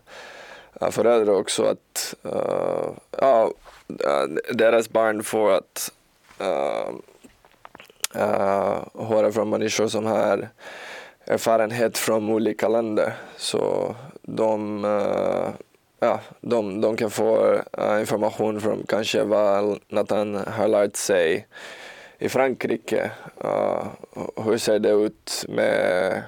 föräldrar 0.91 1.35
också 1.35 1.65
att 1.65 2.15
ja, 3.19 3.53
deras 4.53 4.91
barn 4.91 5.23
får 5.23 5.53
att 5.53 5.93
höra 8.95 9.33
från 9.33 9.51
människor 9.51 9.89
som 9.89 10.07
har 10.07 10.49
erfarenhet 11.27 11.99
från 11.99 12.31
olika 12.31 12.69
länder. 12.69 13.13
Så 13.37 13.95
de 14.23 14.85
ja, 16.01 16.21
de, 16.41 16.81
de 16.81 16.97
kan 16.97 17.11
få 17.11 17.55
eh, 17.79 18.01
information 18.01 18.61
från 18.61 18.85
kanske 18.89 19.25
vad 19.25 19.79
Nathan 19.89 20.35
har 20.35 20.69
lärt 20.69 20.97
sig 20.97 21.47
i 22.19 22.29
Frankrike. 22.29 23.11
Uh, 23.45 23.87
hur 24.37 24.59
ser 24.59 24.79
det 24.79 24.91
ut 24.91 25.45
med 25.49 26.23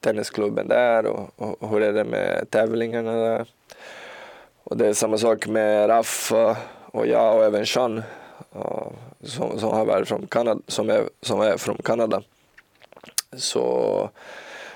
tennisklubben 0.00 0.68
där 0.68 1.06
och, 1.06 1.30
och, 1.36 1.68
hur 1.68 1.82
är 1.82 1.92
det 1.92 2.04
med 2.04 2.50
tävlingarna 2.50 3.12
där? 3.12 3.46
Och 4.64 4.76
det 4.76 4.86
är 4.86 4.92
samma 4.92 5.18
sak 5.18 5.46
med 5.46 5.88
Raff 5.88 6.32
eh, 6.32 6.56
och 6.86 7.06
jag 7.06 7.36
och 7.36 7.44
även 7.44 7.66
Sean 7.66 8.02
uh, 8.56 8.88
som, 9.22 9.58
som 9.58 9.70
har 9.70 9.84
varit 9.84 10.08
från 10.08 10.26
Kanada, 10.26 10.60
som 10.66 10.90
är, 10.90 11.08
som 11.22 11.40
är 11.40 11.56
från 11.56 11.76
Kanada. 11.84 12.22
Så 13.32 14.10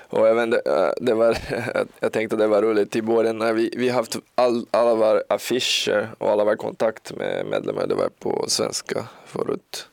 och 0.09 0.27
även 0.27 0.49
det, 0.49 0.61
äh, 0.65 0.89
det 0.97 1.13
var, 1.13 1.37
jag 1.99 2.11
tänkte 2.11 2.35
det 2.35 2.47
var 2.47 2.61
roligt 2.61 2.95
i 2.95 3.01
början 3.01 3.37
när 3.37 3.53
vi, 3.53 3.73
vi 3.77 3.89
haft 3.89 4.17
all, 4.35 4.65
alla 4.71 4.95
våra 4.95 5.21
affischer 5.29 6.09
och 6.17 6.29
alla 6.29 6.45
vår 6.45 6.55
kontakt 6.55 7.15
med 7.15 7.45
medlemmar, 7.45 7.87
det 7.87 7.95
var 7.95 8.09
på 8.19 8.45
svenska 8.47 9.07
förut. 9.25 9.87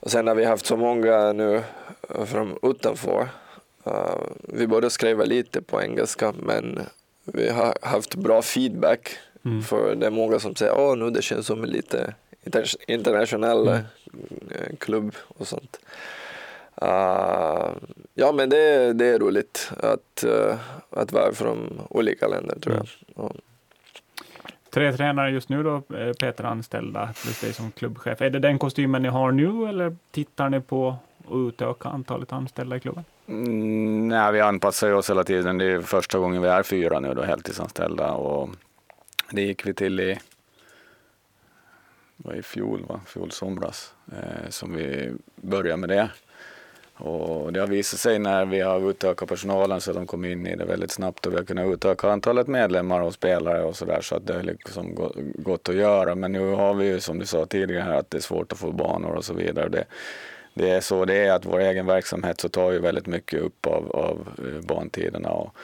Och 0.00 0.10
sen 0.10 0.26
har 0.26 0.34
vi 0.34 0.44
haft 0.44 0.66
så 0.66 0.76
många 0.76 1.32
nu 1.32 1.62
äh, 2.08 2.24
från 2.24 2.58
utanför. 2.62 3.28
Uh, 3.86 4.16
vi 4.42 4.66
började 4.66 4.90
skriva 4.90 5.24
lite 5.24 5.62
på 5.62 5.82
engelska 5.82 6.32
men 6.38 6.80
vi 7.24 7.48
har 7.48 7.74
haft 7.82 8.14
bra 8.14 8.42
feedback. 8.42 9.18
Mm. 9.44 9.62
För 9.62 9.94
det 9.94 10.06
är 10.06 10.10
många 10.10 10.38
som 10.38 10.54
säger 10.54 10.92
att 10.92 10.98
nu 10.98 11.10
det 11.10 11.22
känns 11.22 11.46
som 11.46 11.64
en 11.64 11.70
lite 11.70 12.14
internationell 12.86 13.68
mm. 13.68 13.84
klubb 14.78 15.14
och 15.38 15.46
sånt. 15.46 15.80
Uh, 16.82 17.70
ja, 18.14 18.32
men 18.32 18.48
det, 18.48 18.92
det 18.92 19.06
är 19.06 19.18
roligt 19.18 19.72
att, 19.82 20.24
uh, 20.26 20.54
att 20.90 21.12
vara 21.12 21.32
från 21.32 21.80
olika 21.90 22.28
länder 22.28 22.58
tror 22.60 22.76
jag. 22.76 22.86
Mm. 23.24 23.36
Tre 24.76 24.92
tränare 24.92 25.30
just 25.30 25.48
nu 25.48 25.62
då, 25.62 25.74
eh, 25.74 26.12
Peter 26.12 26.44
anställda, 26.44 27.14
plus 27.22 27.40
dig 27.40 27.52
som 27.52 27.70
klubbchef. 27.70 28.20
Är 28.20 28.30
det 28.30 28.38
den 28.38 28.58
kostymen 28.58 29.02
ni 29.02 29.08
har 29.08 29.32
nu 29.32 29.68
eller 29.68 29.96
tittar 30.10 30.50
ni 30.50 30.60
på 30.60 30.88
att 30.88 31.32
utöka 31.32 31.88
antalet 31.88 32.32
anställda 32.32 32.76
i 32.76 32.80
klubben? 32.80 33.04
Mm, 33.26 34.08
nej, 34.08 34.32
vi 34.32 34.40
anpassar 34.40 34.92
oss 34.92 35.10
hela 35.10 35.24
tiden. 35.24 35.58
Det 35.58 35.64
är 35.64 35.80
första 35.80 36.18
gången 36.18 36.42
vi 36.42 36.48
är 36.48 36.62
fyra 36.62 37.00
nu 37.00 37.14
då, 37.14 37.22
heltidsanställda. 37.22 38.12
Och 38.12 38.50
det 39.30 39.42
gick 39.42 39.66
vi 39.66 39.74
till 39.74 40.00
i, 40.00 40.18
var 42.16 42.34
i 42.34 42.42
fjol, 42.42 42.84
va? 42.88 43.00
fjol 43.06 43.30
somras, 43.30 43.94
eh, 44.12 44.50
som 44.50 44.74
vi 44.74 45.12
började 45.36 45.76
med 45.76 45.88
det. 45.88 46.10
Och 46.98 47.52
det 47.52 47.60
har 47.60 47.66
visat 47.66 48.00
sig 48.00 48.18
när 48.18 48.44
vi 48.44 48.60
har 48.60 48.90
utökat 48.90 49.28
personalen 49.28 49.80
så 49.80 49.90
att 49.90 49.96
de 49.96 50.06
kom 50.06 50.24
in 50.24 50.46
i 50.46 50.56
det 50.56 50.64
väldigt 50.64 50.90
snabbt 50.90 51.26
och 51.26 51.32
vi 51.32 51.36
har 51.36 51.44
kunnat 51.44 51.74
utöka 51.74 52.10
antalet 52.10 52.46
medlemmar 52.46 53.00
och 53.00 53.14
spelare 53.14 53.64
och 53.64 53.76
sådär 53.76 54.00
så 54.00 54.14
att 54.14 54.26
det 54.26 54.34
har 54.34 54.42
liksom 54.42 54.94
gått 55.34 55.68
att 55.68 55.74
göra. 55.74 56.14
Men 56.14 56.32
nu 56.32 56.50
har 56.50 56.74
vi 56.74 56.86
ju 56.86 57.00
som 57.00 57.18
du 57.18 57.26
sa 57.26 57.46
tidigare 57.46 57.82
här 57.82 57.94
att 57.94 58.10
det 58.10 58.16
är 58.16 58.22
svårt 58.22 58.52
att 58.52 58.58
få 58.58 58.72
banor 58.72 59.14
och 59.14 59.24
så 59.24 59.34
vidare. 59.34 59.68
Det, 59.68 59.84
det 60.54 60.70
är 60.70 60.80
så 60.80 61.04
det 61.04 61.14
är 61.14 61.32
att 61.32 61.46
vår 61.46 61.60
egen 61.60 61.86
verksamhet 61.86 62.40
så 62.40 62.48
tar 62.48 62.72
ju 62.72 62.78
väldigt 62.78 63.06
mycket 63.06 63.40
upp 63.40 63.66
av, 63.66 63.90
av 63.90 64.28
eh, 64.38 64.66
bantiderna. 64.66 65.30
Och, 65.30 65.56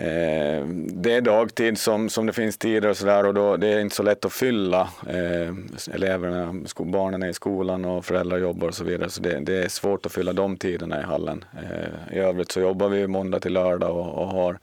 Eh, 0.00 0.66
det 0.92 1.12
är 1.12 1.20
dagtid 1.20 1.78
som, 1.78 2.08
som 2.08 2.26
det 2.26 2.32
finns 2.32 2.58
tider 2.58 2.88
och 2.88 2.96
sådär 2.96 3.26
och 3.26 3.34
då, 3.34 3.56
det 3.56 3.68
är 3.68 3.80
inte 3.80 3.96
så 3.96 4.02
lätt 4.02 4.24
att 4.24 4.32
fylla. 4.32 4.80
Eh, 5.06 5.54
eleverna, 5.94 6.54
barnen 6.78 7.22
är 7.22 7.28
i 7.28 7.32
skolan 7.32 7.84
och 7.84 8.04
föräldrar 8.04 8.38
jobbar 8.38 8.68
och 8.68 8.74
så 8.74 8.84
vidare 8.84 9.10
så 9.10 9.22
det, 9.22 9.40
det 9.40 9.64
är 9.64 9.68
svårt 9.68 10.06
att 10.06 10.12
fylla 10.12 10.32
de 10.32 10.56
tiderna 10.56 11.00
i 11.00 11.02
hallen. 11.02 11.44
Eh, 11.56 12.16
I 12.16 12.18
övrigt 12.18 12.52
så 12.52 12.60
jobbar 12.60 12.88
vi 12.88 13.06
måndag 13.06 13.40
till 13.40 13.52
lördag 13.52 13.96
och, 13.96 14.22
och 14.22 14.26
har 14.26 14.58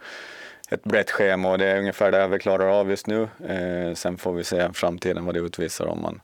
ett 0.70 0.84
brett 0.84 1.12
schema 1.12 1.52
och 1.52 1.58
det 1.58 1.66
är 1.66 1.80
ungefär 1.80 2.12
det 2.12 2.28
vi 2.28 2.40
klarar 2.40 2.80
av 2.80 2.90
just 2.90 3.08
nu. 3.08 3.28
Eh, 3.48 3.94
sen 3.94 4.18
får 4.18 4.34
vi 4.34 4.44
se 4.44 4.74
framtiden 4.74 5.26
vad 5.26 5.36
det 5.36 5.40
utvisar 5.40 5.86
om 5.86 6.02
man 6.02 6.22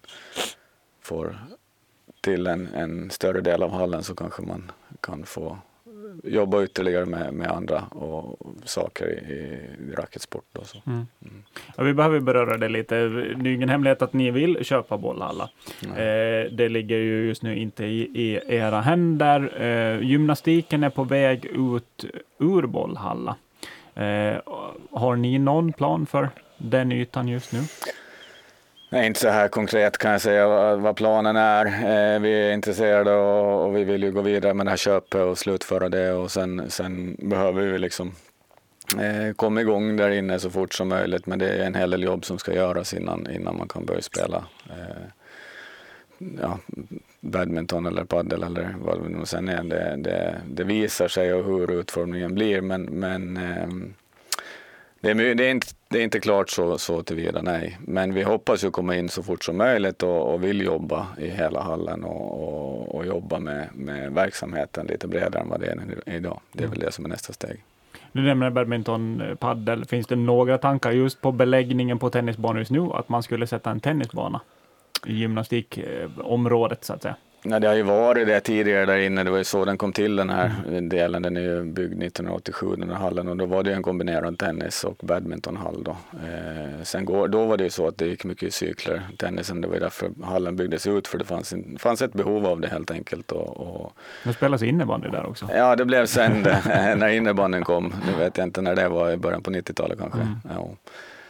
får 1.02 1.38
till 2.22 2.48
en, 2.48 2.74
en 2.74 3.10
större 3.10 3.42
del 3.42 3.64
av 3.64 3.72
hallen 3.72 4.04
så 4.04 4.16
kanske 4.16 4.42
man 4.42 4.72
kan 5.02 5.26
få 5.26 5.58
jobba 6.24 6.64
ytterligare 6.64 7.06
med, 7.06 7.34
med 7.34 7.52
andra 7.52 7.82
och 7.82 8.40
saker 8.66 9.08
i, 9.08 9.34
i 9.34 9.96
racketsport. 9.96 10.58
Och 10.58 10.66
så. 10.66 10.82
Mm. 10.88 11.08
Mm. 11.22 11.44
Ja, 11.78 11.84
vi 11.84 11.94
behöver 11.94 12.20
beröra 12.20 12.58
det 12.58 12.70
lite. 12.70 12.96
Det 12.96 13.50
är 13.50 13.54
ingen 13.54 13.70
hemlighet 13.70 14.02
att 14.02 14.14
ni 14.14 14.32
vill 14.32 14.66
köpa 14.66 14.98
bollhallar. 14.98 15.50
Eh, 15.84 16.52
det 16.52 16.70
ligger 16.70 16.98
ju 16.98 17.28
just 17.28 17.44
nu 17.44 17.56
inte 17.56 17.86
i, 17.86 18.02
i 18.02 18.40
era 18.48 18.82
händer. 18.82 19.62
Eh, 19.62 20.08
gymnastiken 20.08 20.84
är 20.84 20.90
på 20.90 21.04
väg 21.04 21.46
ut 21.46 22.06
ur 22.40 22.62
bollhalla. 22.62 23.36
Eh, 23.96 24.38
har 24.92 25.16
ni 25.16 25.40
någon 25.40 25.74
plan 25.74 26.06
för 26.06 26.30
den 26.58 26.92
ytan 26.92 27.28
just 27.28 27.54
nu? 27.54 27.60
Nej, 28.94 29.08
inte 29.08 29.20
så 29.20 29.30
här 29.30 29.48
konkret 29.48 29.98
kan 29.98 30.12
jag 30.12 30.22
säga 30.22 30.76
vad, 30.76 30.96
planen 30.96 31.36
är. 31.36 31.66
Eh, 31.66 32.20
vi 32.20 32.34
är 32.34 32.54
intresserade 32.54 33.14
och, 33.14 33.76
vi 33.76 33.84
vill 33.84 34.04
ju 34.04 34.12
gå 34.12 34.22
vidare 34.22 34.54
med 34.54 34.66
det 34.66 34.70
här 34.70 34.78
köpet 34.78 35.22
och 35.22 35.38
slutföra 35.38 35.90
det 35.90 36.12
och 36.12 36.32
sen, 36.32 36.70
sen 36.70 37.16
behöver 37.20 37.62
vi 37.62 37.78
liksom 37.78 38.12
eh, 39.00 39.34
komma 39.34 39.62
igång 39.62 39.98
där 39.98 40.10
inne 40.10 40.40
så 40.40 40.50
fort 40.50 40.74
som 40.74 40.88
möjligt. 40.88 41.26
Men 41.26 41.40
det 41.40 41.50
är 41.50 41.66
en 41.66 41.76
hel 41.76 41.90
del 41.90 42.04
jobb 42.04 42.26
som 42.26 42.40
ska 42.40 42.54
göras 42.54 42.94
innan, 42.94 43.32
innan 43.32 43.58
man 43.58 43.68
kan 43.68 43.86
börja 43.86 44.02
spela 44.02 44.44
eh, 44.70 45.06
ja, 46.42 46.60
badminton 47.20 47.86
eller 47.86 48.04
padel 48.04 48.44
eller 48.44 48.76
vad 48.82 49.04
det 49.04 49.10
nu 49.10 49.26
sen 49.26 49.50
är. 49.50 49.64
Det, 49.64 49.96
det, 49.98 50.42
det 50.48 50.64
visar 50.64 51.08
sig 51.08 51.34
och 51.34 51.46
hur 51.46 51.72
utformningen 51.72 52.36
blir 52.36 52.62
men, 52.62 52.84
men 52.84 53.38
eh, 53.38 53.68
det 55.02 55.10
är, 55.10 55.36
det 55.36 55.46
är, 55.46 55.52
inte, 55.52 55.68
det 55.88 56.00
är 56.00 56.04
inte 56.04 56.20
klart 56.20 56.50
så, 56.50 56.78
så 56.78 57.04
tillvida, 57.04 57.42
nej. 57.42 57.78
Men 57.88 58.14
vi 58.14 58.24
hoppas 58.24 58.64
ju 58.64 58.72
komma 58.72 58.96
in 58.96 59.10
så 59.10 59.24
fort 59.24 59.44
som 59.44 59.58
möjligt 59.58 60.04
och, 60.04 60.34
och 60.34 60.44
vill 60.44 60.62
jobba 60.62 61.08
i 61.18 61.28
hela 61.28 61.62
hallen 61.62 62.04
och, 62.04 62.44
och, 62.44 62.96
och, 62.96 63.06
jobba 63.06 63.40
med, 63.40 63.68
med 63.74 64.12
verksamheten 64.12 64.86
lite 64.86 65.08
bredare 65.08 65.42
än 65.42 65.50
vad 65.50 65.60
det 65.60 65.68
är 66.06 66.16
idag. 66.16 66.42
Det 66.52 66.64
är 66.64 66.68
väl 66.68 66.80
det 66.80 66.92
som 66.92 67.06
är 67.06 67.10
nästa 67.10 67.34
steg. 67.34 67.64
Du 68.12 68.22
nämner 68.22 68.50
badminton, 68.50 69.24
paddel. 69.40 69.86
Finns 69.86 70.08
det 70.08 70.16
några 70.16 70.58
tankar 70.58 70.92
just 70.92 71.22
på 71.22 71.32
beläggningen 71.32 72.00
på 72.00 72.10
tennisbanor 72.10 72.60
just 72.60 72.72
nu? 72.72 72.90
Att 72.94 73.10
man 73.10 73.24
skulle 73.24 73.48
sätta 73.48 73.72
en 73.72 73.80
tennisbana 73.80 74.42
i 75.06 75.14
gymnastikområdet 75.14 76.84
så 76.84 76.94
att 76.94 77.02
säga? 77.02 77.16
Nej, 77.44 77.60
det 77.60 77.68
har 77.68 77.76
ju 77.76 77.84
varit 77.84 78.28
det 78.28 78.40
tidigare 78.40 78.86
där 78.86 78.98
inne. 78.98 79.24
Det 79.24 79.32
var 79.32 79.38
ju 79.38 79.44
så 79.44 79.66
den 79.66 79.78
kom 79.78 79.94
till 79.94 80.16
den 80.16 80.30
här 80.30 80.52
mm. 80.68 80.90
delen. 80.90 81.22
Den 81.22 81.38
är 81.38 81.42
ju 81.42 81.64
byggd 81.64 82.04
1987 82.04 82.76
den 82.76 82.90
här 82.90 82.98
hallen 82.98 83.28
och 83.28 83.38
då 83.38 83.46
var 83.46 83.64
det 83.64 83.74
en 83.74 83.84
kombinerad 83.84 84.40
tennis 84.40 84.84
och 84.84 84.96
badmintonhall 85.02 85.84
då. 85.84 85.92
Eh, 85.92 86.84
sen 86.84 87.06
går, 87.06 87.28
då 87.28 87.46
var 87.46 87.58
det 87.58 87.64
ju 87.64 87.70
så 87.70 87.88
att 87.88 87.98
det 87.98 88.06
gick 88.06 88.24
mycket 88.24 88.44
i 88.44 88.52
cykler, 88.52 89.02
tennisen. 89.18 89.62
Det 89.62 89.68
var 89.68 89.76
ju 89.76 89.80
därför 89.80 90.12
hallen 90.24 90.56
byggdes 90.56 90.88
ut 90.88 91.08
för 91.08 91.18
det 91.18 91.26
fanns, 91.26 91.54
en, 91.54 91.78
fanns 91.80 92.02
ett 92.02 92.14
behov 92.14 92.46
av 92.46 92.62
det 92.62 92.68
helt 92.68 92.92
enkelt. 92.92 93.32
Och, 93.32 93.58
och... 93.58 93.94
Det 94.24 94.34
spelas 94.34 94.64
innebandy 94.64 95.10
där 95.10 95.26
också? 95.26 95.50
Ja, 95.56 95.76
det 95.76 95.86
blev 95.86 96.06
sen 96.06 96.44
det, 96.44 96.62
när 96.98 97.10
innebandyn 97.10 97.64
kom. 97.64 97.94
Nu 98.08 98.24
vet 98.24 98.38
jag 98.38 98.48
inte 98.48 98.62
när 98.62 98.76
det 98.76 98.90
var, 98.90 99.12
i 99.12 99.18
början 99.18 99.44
på 99.44 99.52
90-talet 99.52 100.00
kanske. 100.00 100.20
Mm. 100.20 100.36
Ja. 100.50 100.70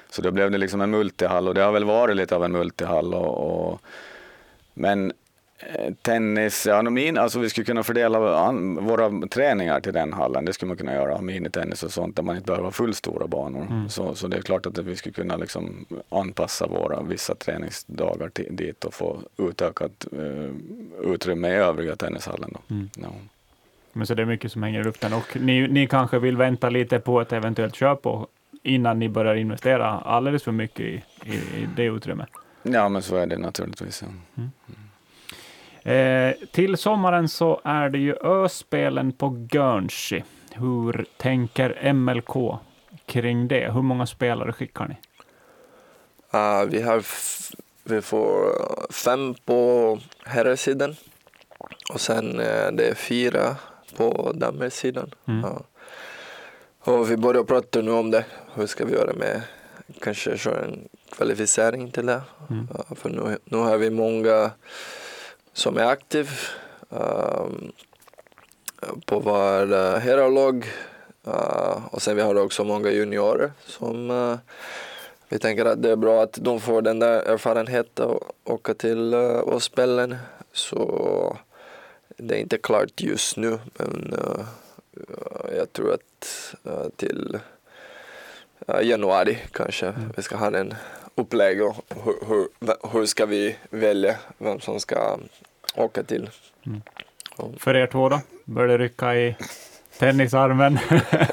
Så 0.09 0.21
då 0.21 0.31
blev 0.31 0.51
det 0.51 0.57
liksom 0.57 0.81
en 0.81 0.91
multihall 0.91 1.47
och 1.47 1.53
det 1.53 1.61
har 1.61 1.71
väl 1.71 1.85
varit 1.85 2.15
lite 2.15 2.35
av 2.35 2.43
en 2.45 2.51
multihall. 2.51 3.13
och, 3.13 3.71
och 3.71 3.81
men 4.73 5.13
Eh, 5.61 5.93
tennis, 6.01 6.65
ja, 6.65 6.81
min, 6.81 7.17
alltså 7.17 7.39
vi 7.39 7.49
skulle 7.49 7.65
kunna 7.65 7.83
fördela 7.83 8.19
våra 8.81 9.27
träningar 9.27 9.79
till 9.79 9.93
den 9.93 10.13
hallen. 10.13 10.45
Det 10.45 10.53
skulle 10.53 10.67
man 10.67 10.77
kunna 10.77 10.93
göra, 10.93 11.21
minitennis 11.21 11.83
och 11.83 11.91
sånt 11.91 12.15
där 12.15 12.23
man 12.23 12.35
inte 12.35 12.45
behöver 12.45 12.63
ha 12.63 12.71
fullstora 12.71 13.27
banor. 13.27 13.67
Mm. 13.69 13.89
Så, 13.89 14.15
så 14.15 14.27
det 14.27 14.37
är 14.37 14.41
klart 14.41 14.65
att 14.65 14.77
vi 14.77 14.95
skulle 14.95 15.13
kunna 15.13 15.35
liksom 15.35 15.85
anpassa 16.09 16.67
våra 16.67 17.01
vissa 17.01 17.35
träningsdagar 17.35 18.29
till, 18.29 18.55
dit 18.55 18.85
och 18.85 18.93
få 18.93 19.19
utökat 19.37 20.07
uh, 20.13 20.51
utrymme 21.03 21.49
i 21.49 21.55
övriga 21.55 21.95
tennishallen. 21.95 22.49
Då. 22.53 22.75
Mm. 22.75 22.89
Ja. 22.97 23.09
Men 23.93 24.07
så 24.07 24.13
det 24.13 24.21
är 24.21 24.25
mycket 24.25 24.51
som 24.51 24.63
hänger 24.63 24.79
i 24.79 24.83
luften 24.83 25.13
och 25.13 25.37
ni, 25.41 25.67
ni 25.67 25.87
kanske 25.87 26.19
vill 26.19 26.37
vänta 26.37 26.69
lite 26.69 26.99
på 26.99 27.21
ett 27.21 27.33
eventuellt 27.33 27.75
köp 27.75 28.05
och, 28.05 28.27
innan 28.63 28.99
ni 28.99 29.09
börjar 29.09 29.35
investera 29.35 29.87
alldeles 29.87 30.43
för 30.43 30.51
mycket 30.51 30.79
i, 30.79 31.03
i, 31.25 31.33
i 31.33 31.69
det 31.75 31.83
utrymmet? 31.83 32.29
Ja, 32.63 32.89
men 32.89 33.01
så 33.01 33.15
är 33.15 33.27
det 33.27 33.37
naturligtvis. 33.37 34.01
Ja. 34.01 34.07
Mm. 34.37 34.49
Eh, 35.83 36.35
till 36.51 36.77
sommaren 36.77 37.29
så 37.29 37.61
är 37.63 37.89
det 37.89 37.97
ju 37.97 38.15
Öspelen 38.15 39.11
på 39.11 39.29
Guernsey. 39.29 40.23
Hur 40.51 41.05
tänker 41.17 41.93
MLK 41.93 42.59
kring 43.05 43.47
det? 43.47 43.71
Hur 43.73 43.81
många 43.81 44.05
spelare 44.05 44.53
skickar 44.53 44.87
ni? 44.87 44.95
Uh, 46.33 46.69
vi, 46.69 46.81
har 46.81 47.03
vi 47.83 48.01
får 48.01 48.55
fem 48.93 49.35
på 49.45 49.99
herrsidan 50.25 50.95
och 51.93 52.01
sen 52.01 52.39
uh, 52.39 52.71
det 52.71 52.87
är 52.89 52.95
fyra 52.95 53.55
på 53.97 54.31
damsidan. 54.35 55.11
Mm. 55.27 55.43
Uh. 55.43 55.59
Och 56.83 57.11
vi 57.11 57.17
börjar 57.17 57.43
prata 57.43 57.81
nu 57.81 57.91
om 57.91 58.11
det. 58.11 58.25
Hur 58.53 58.67
ska 58.67 58.85
vi 58.85 58.93
göra 58.93 59.13
med 59.13 59.41
kanske 60.01 60.37
köra 60.37 60.63
en 60.65 60.87
kvalificering 61.15 61.91
till 61.91 62.05
det? 62.05 62.21
Mm. 62.49 62.67
för 62.95 63.09
nu, 63.09 63.37
nu 63.45 63.57
har 63.57 63.77
vi 63.77 63.89
många 63.89 64.51
som 65.53 65.77
är 65.77 65.85
aktiv 65.85 66.29
um, 66.89 67.71
på 69.05 69.19
vår 69.19 69.73
uh, 69.73 69.95
herrlag. 69.95 70.65
Uh, 71.27 71.85
och 71.91 72.01
sen 72.01 72.15
vi 72.15 72.21
har 72.21 72.35
också 72.35 72.63
många 72.63 72.91
juniorer 72.91 73.51
som 73.65 74.11
uh, 74.11 74.37
vi 75.29 75.39
tänker 75.39 75.65
att 75.65 75.81
det 75.81 75.91
är 75.91 75.95
bra 75.95 76.23
att 76.23 76.33
de 76.41 76.59
får 76.59 76.81
den 76.81 76.99
där 76.99 77.21
erfarenheten 77.21 78.05
och 78.05 78.31
åka 78.43 78.73
till 78.73 79.13
uh, 79.13 79.47
Åspelen. 79.47 80.17
Så 80.53 81.37
det 82.17 82.35
är 82.35 82.39
inte 82.39 82.57
klart 82.57 83.01
just 83.01 83.37
nu 83.37 83.59
men 83.73 84.13
uh, 84.13 84.45
jag 85.57 85.73
tror 85.73 85.93
att 85.93 86.55
till 86.95 87.39
januari 88.81 89.37
kanske 89.51 89.87
mm. 89.87 90.11
vi 90.17 90.23
ska 90.23 90.35
ha 90.35 90.57
en 90.57 90.73
upplägg 91.15 91.61
och 91.61 91.75
hur, 92.03 92.27
hur, 92.27 92.47
hur 92.93 93.05
ska 93.05 93.25
vi 93.25 93.55
välja 93.69 94.15
vem 94.37 94.59
som 94.59 94.79
ska 94.79 95.17
åka 95.75 96.03
till. 96.03 96.29
Mm. 96.65 96.81
För 97.57 97.75
er 97.75 97.87
två 97.87 98.09
då? 98.09 98.21
Börjar 98.45 98.77
det 98.77 98.83
rycka 98.83 99.15
i 99.15 99.35
tennisarmen? 99.99 100.79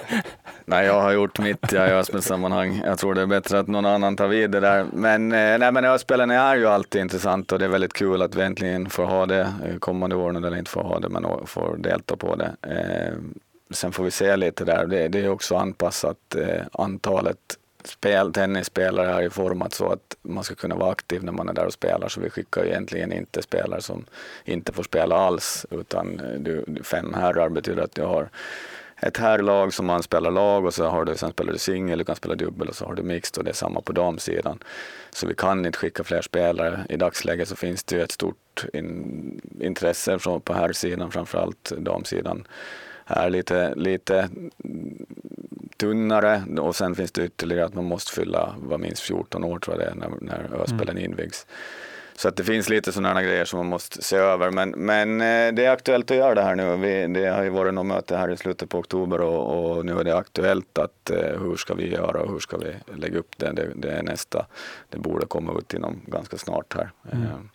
nej, 0.65 0.87
jag 0.87 1.01
har 1.01 1.13
gjort 1.13 1.39
mitt 1.39 1.73
i 1.73 1.77
Öspel-sammanhang. 1.77 2.83
Jag 2.85 2.99
tror 2.99 3.15
det 3.15 3.23
är 3.23 3.27
bättre 3.27 3.59
att 3.59 3.67
någon 3.67 3.87
annan 3.87 4.17
tar 4.17 4.29
vid 4.29 4.51
det 4.51 4.61
där. 4.61 4.87
Men, 4.93 5.33
eh, 5.33 5.59
nej, 5.59 5.73
men 5.73 5.85
Öspelen 5.85 6.31
är 6.31 6.57
ju 6.57 6.67
alltid 6.67 7.01
intressant 7.01 7.53
och 7.53 7.59
det 7.59 7.65
är 7.65 7.69
väldigt 7.69 7.93
kul 7.93 8.23
att 8.23 8.35
vi 8.35 8.43
äntligen 8.43 8.91
får 8.91 9.05
ha 9.05 9.27
det 9.27 9.53
kommande 9.79 10.17
åren, 10.17 10.45
eller 10.45 10.57
inte 10.57 10.71
får 10.71 10.83
ha 10.83 10.99
det, 10.99 11.09
men 11.09 11.47
får 11.47 11.77
delta 11.77 12.17
på 12.17 12.37
det. 12.37 12.57
Eh, 12.63 13.15
sen 13.71 13.93
får 13.93 14.05
vi 14.05 14.11
se 14.11 14.37
lite 14.37 14.65
där. 14.65 14.87
Det, 14.87 15.09
det 15.09 15.25
är 15.25 15.29
också 15.29 15.57
anpassat 15.57 16.35
eh, 16.37 16.63
antalet 16.73 17.39
spel, 17.89 18.33
tennisspelare 18.33 19.13
har 19.13 19.21
ju 19.21 19.31
format 19.31 19.73
så 19.75 19.93
att 19.93 20.17
man 20.23 20.45
ska 20.45 20.55
kunna 20.55 20.75
vara 20.75 20.91
aktiv 20.91 21.25
när 21.25 21.33
man 21.33 21.49
är 21.49 21.53
där 21.53 21.67
och 21.67 21.73
spelar. 21.73 22.09
Så 22.09 22.21
vi 22.21 22.31
skickar 22.31 22.65
ju 22.65 22.69
egentligen 22.69 23.13
inte 23.13 23.43
spelare 23.43 23.83
som 23.83 24.05
inte 24.45 24.73
får 24.73 24.83
spela 24.83 25.17
alls. 25.17 25.67
Utan 25.71 26.21
du, 26.39 26.65
fem 26.83 27.15
herrar 27.15 27.49
betyder 27.49 27.83
att 27.83 27.95
du 27.95 28.03
har 28.03 28.29
ett 29.01 29.17
herrlag 29.17 29.75
som 29.75 29.87
man 29.87 30.03
spelar 30.03 30.31
lag 30.31 30.65
och 30.65 30.75
så 30.75 30.87
har 30.87 31.05
du, 31.05 31.17
sen 31.17 31.31
spelar 31.31 31.53
du 31.53 31.59
singel, 31.59 31.99
du 31.99 32.05
kan 32.05 32.17
spela 32.17 32.35
dubbel 32.35 32.69
och 32.69 32.77
så 32.77 32.85
har 32.85 32.95
du 32.95 33.03
mixed 33.03 33.39
och 33.39 33.45
det 33.45 33.51
är 33.51 33.55
samma 33.55 33.81
på 33.81 33.93
damsidan. 33.93 34.59
Så 35.11 35.27
vi 35.27 35.35
kan 35.35 35.67
inte 35.67 35.79
skicka 35.79 36.05
fler 36.05 36.23
spelare. 36.23 36.87
I 36.89 36.97
dagsläget 36.97 37.49
så 37.49 37.57
finns 37.57 37.85
det 37.85 37.97
ju 37.97 38.03
ett 38.03 38.13
stort 38.13 38.65
in, 38.73 39.41
intresse 39.61 40.19
från, 40.19 40.41
på 40.41 40.55
herrsidan, 40.55 41.11
framförallt 41.11 41.73
damsidan 41.79 42.47
är 43.09 43.31
lite, 43.31 43.75
lite 43.75 44.29
tunnare 45.79 46.43
och 46.61 46.77
sen 46.77 46.95
finns 46.95 47.13
det 47.13 47.25
ytterligare 47.25 47.65
att 47.65 47.75
man 47.75 47.85
måste 47.85 48.13
fylla, 48.13 48.55
var 48.59 48.79
minst 48.79 49.03
14 49.03 49.45
år 49.45 49.59
tror 49.59 49.77
jag 49.77 49.87
det 49.87 49.91
är 49.91 49.95
när, 49.95 50.11
när 50.21 50.61
Öspelen 50.63 50.99
mm. 50.99 51.05
invigs. 51.05 51.47
Så 52.19 52.29
att 52.29 52.37
det 52.37 52.45
finns 52.45 52.69
lite 52.69 52.93
sådana 52.93 53.23
grejer 53.23 53.45
som 53.45 53.59
man 53.59 53.67
måste 53.67 54.03
se 54.03 54.17
över. 54.17 54.51
Men, 54.51 54.71
men 54.71 55.21
eh, 55.21 55.55
det 55.55 55.65
är 55.65 55.71
aktuellt 55.71 56.11
att 56.11 56.17
göra 56.17 56.35
det 56.35 56.43
här 56.43 56.55
nu. 56.55 56.77
Vi, 56.77 57.07
det 57.07 57.27
har 57.27 57.43
ju 57.43 57.51
varit 57.51 57.75
något 57.75 57.87
möte 57.87 58.17
här 58.17 58.31
i 58.31 58.37
slutet 58.37 58.69
på 58.69 58.79
oktober 58.79 59.21
och, 59.21 59.77
och 59.77 59.87
nu 59.87 59.99
är 60.01 60.05
det 60.05 60.17
aktuellt 60.17 60.79
att 60.79 61.11
eh, 61.11 61.41
hur 61.41 61.57
ska 61.57 61.75
vi 61.75 61.93
göra 61.93 62.21
och 62.21 62.33
hur 62.33 62.39
ska 62.39 62.57
vi 62.57 62.75
lägga 62.97 63.19
upp 63.19 63.39
det. 63.39 63.53
Det, 63.53 63.69
det 63.75 63.91
är 63.91 64.03
nästa. 64.03 64.47
Det 64.89 64.99
borde 64.99 65.27
komma 65.27 65.59
ut 65.59 65.75
inom 65.75 66.01
ganska 66.07 66.39
snart 66.39 66.75
här. 66.75 66.91
Mm. 67.13 67.49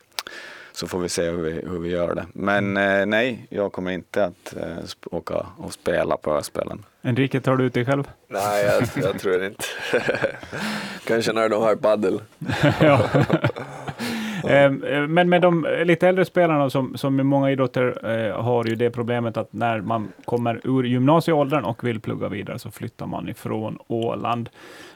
Så 0.73 0.87
får 0.87 0.99
vi 0.99 1.09
se 1.09 1.29
hur 1.29 1.41
vi, 1.41 1.51
hur 1.51 1.79
vi 1.79 1.89
gör 1.89 2.15
det. 2.15 2.25
Men 2.33 2.77
mm. 2.77 2.99
eh, 2.99 3.05
nej, 3.05 3.47
jag 3.49 3.71
kommer 3.71 3.91
inte 3.91 4.25
att 4.25 4.55
eh, 4.55 4.77
åka 5.11 5.45
och 5.57 5.73
spela 5.73 6.17
på 6.17 6.33
Öspelen. 6.33 6.85
Enrique, 7.01 7.41
tar 7.41 7.55
du 7.57 7.65
ut 7.65 7.73
dig 7.73 7.85
själv? 7.85 8.09
Nej, 8.27 8.65
jag, 8.65 9.03
jag 9.03 9.19
tror 9.19 9.45
inte. 9.45 9.63
Kanske 11.07 11.33
när 11.33 11.49
de 11.49 11.61
har 11.61 11.75
paddel. 11.75 12.21
Eh, 12.81 13.01
men 15.07 15.29
med 15.29 15.41
de 15.41 15.67
lite 15.85 16.07
äldre 16.07 16.25
spelarna 16.25 16.69
som, 16.69 16.97
som 16.97 17.15
många 17.27 17.51
idrotter 17.51 18.11
eh, 18.11 18.41
har 18.43 18.65
ju 18.65 18.75
det 18.75 18.89
problemet 18.89 19.37
att 19.37 19.53
när 19.53 19.81
man 19.81 20.11
kommer 20.25 20.61
ur 20.63 20.83
gymnasieåldern 20.83 21.63
och 21.63 21.83
vill 21.83 21.99
plugga 21.99 22.29
vidare 22.29 22.59
så 22.59 22.71
flyttar 22.71 23.05
man 23.05 23.29
ifrån 23.29 23.77
Åland. 23.87 24.49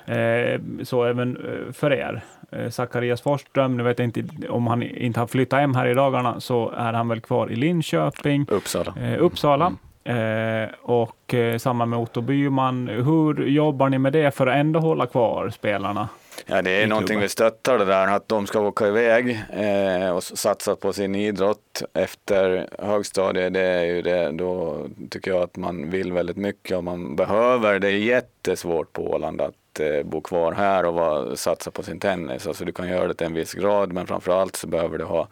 Eh, 0.05 0.62
så 0.83 1.03
även 1.03 1.38
eh, 1.38 1.73
för 1.73 1.93
er. 1.93 2.21
Eh, 2.51 2.69
Zacharias 2.69 3.21
Forsström, 3.21 3.77
nu 3.77 3.83
vet 3.83 3.99
jag 3.99 4.05
inte 4.05 4.23
om 4.49 4.67
han 4.67 4.83
inte 4.83 5.19
har 5.19 5.27
flyttat 5.27 5.60
hem 5.60 5.75
här 5.75 5.88
i 5.88 5.93
dagarna, 5.93 6.39
så 6.39 6.69
är 6.69 6.93
han 6.93 7.07
väl 7.07 7.21
kvar 7.21 7.51
i 7.51 7.55
Linköping. 7.55 8.45
Uppsala. 8.49 8.93
Uppsala. 9.19 9.73
Eh, 10.03 10.69
och 10.81 11.33
eh, 11.33 11.57
samma 11.57 11.86
med 11.86 11.99
Otto 11.99 12.21
Byman. 12.21 12.88
Hur 12.88 13.47
jobbar 13.47 13.89
ni 13.89 13.97
med 13.97 14.13
det 14.13 14.36
för 14.36 14.47
att 14.47 14.55
ändå 14.55 14.79
hålla 14.79 15.05
kvar 15.05 15.49
spelarna? 15.49 16.10
Ja, 16.45 16.62
det 16.62 16.71
är 16.71 16.88
någonting 16.88 17.19
vi 17.19 17.30
stöttar 17.30 17.78
det 17.78 17.86
där, 17.86 18.08
att 18.08 18.28
de 18.28 18.47
ska 18.47 18.60
åka 18.60 18.88
iväg 18.88 19.43
eh, 19.54 20.10
och 20.10 20.23
satsa 20.23 20.76
på 20.76 20.93
sin 20.93 21.15
idrott 21.15 21.82
efter 21.93 22.69
högstadiet. 22.80 23.54
Det 23.54 23.62
är 23.62 23.84
ju 23.84 24.02
det, 24.02 24.32
då 24.32 24.78
tycker 25.10 25.32
jag 25.32 25.43
att 25.43 25.58
man 25.58 25.89
vill 25.89 26.13
väldigt 26.13 26.38
mycket 26.38 26.78
och 26.78 26.84
man 26.84 27.15
behöver. 27.15 27.80
Det 27.80 27.88
är 27.88 27.91
jättesvårt 27.91 28.93
på 28.93 29.12
Åland 29.12 29.41
att 29.41 29.80
eh, 29.80 30.04
bo 30.04 30.21
kvar 30.21 30.52
här 30.52 30.86
och 30.86 30.93
vara, 30.93 31.36
satsa 31.36 31.71
på 31.71 31.84
sin 31.84 32.00
tennis. 32.00 32.47
Alltså 32.47 32.65
du 32.65 32.71
kan 32.71 32.89
göra 32.89 33.08
det 33.08 33.13
till 33.13 33.28
en 33.28 33.34
viss 33.34 33.54
grad, 33.54 33.93
men 33.93 34.08
framför 34.08 34.41
allt 34.41 34.56
så 34.56 34.67
behöver 34.67 34.97
du 34.97 35.04
ha 35.04 35.28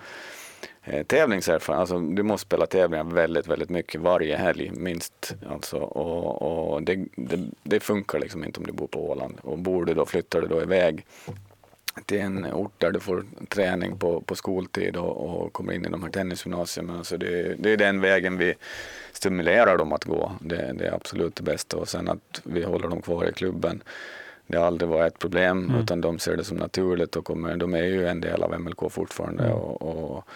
eh, 0.85 1.03
tävlingserfarenhet. 1.03 1.79
Alltså, 1.79 1.99
du 1.99 2.23
måste 2.23 2.45
spela 2.45 2.65
tävlingar 2.65 3.03
väldigt, 3.03 3.47
väldigt 3.47 3.69
mycket 3.69 4.01
varje 4.01 4.35
helg 4.35 4.71
minst. 4.73 5.35
Alltså, 5.49 5.77
och, 5.77 6.41
och 6.73 6.83
det, 6.83 7.05
det, 7.15 7.49
det, 7.63 7.79
funkar 7.79 8.19
liksom 8.19 8.43
inte 8.43 8.59
om 8.59 8.65
du 8.65 8.71
bor 8.71 8.87
på 8.87 9.09
Åland. 9.09 9.37
Och 9.41 9.57
bor 9.57 9.85
du 9.85 9.93
då, 9.93 10.05
flyttar 10.05 10.41
du 10.41 10.47
då 10.47 10.61
iväg 10.61 11.05
till 12.05 12.19
en 12.19 12.53
ort 12.53 12.73
där 12.77 12.91
du 12.91 12.99
får 12.99 13.25
träning 13.49 13.97
på, 13.97 14.21
på 14.21 14.35
skoltid 14.35 14.95
och, 14.95 15.17
och 15.17 15.53
kommer 15.53 15.73
in 15.73 15.85
i 15.85 15.89
de 15.89 16.03
här 16.03 16.09
tennisgymnasierna. 16.09 16.97
Alltså 16.97 17.17
det, 17.17 17.55
det 17.59 17.73
är 17.73 17.77
den 17.77 18.01
vägen 18.01 18.37
vi 18.37 18.53
stimulerar 19.11 19.77
dem 19.77 19.93
att 19.93 20.05
gå. 20.05 20.31
Det, 20.39 20.73
det, 20.73 20.87
är 20.87 20.93
absolut 20.93 21.35
det 21.35 21.43
bästa. 21.43 21.77
Och 21.77 21.87
sen 21.87 22.09
att 22.09 22.41
vi 22.43 22.63
håller 22.63 22.87
dem 22.87 23.01
kvar 23.01 23.29
i 23.29 23.33
klubben 23.33 23.83
det 24.47 24.57
har 24.57 24.65
aldrig 24.65 24.89
varit 24.89 25.13
ett 25.13 25.19
problem 25.19 25.69
mm. 25.69 25.81
utan 25.81 26.01
de 26.01 26.19
ser 26.19 26.37
det 26.37 26.43
som 26.43 26.57
naturligt 26.57 27.15
och 27.15 27.25
kommer, 27.25 27.55
de 27.55 27.73
är 27.73 27.83
ju 27.83 28.07
en 28.07 28.21
del 28.21 28.43
av 28.43 28.59
MLK 28.59 28.91
fortfarande. 28.91 29.43
Mm. 29.43 29.55
Och, 29.55 29.81
och, 29.81 30.27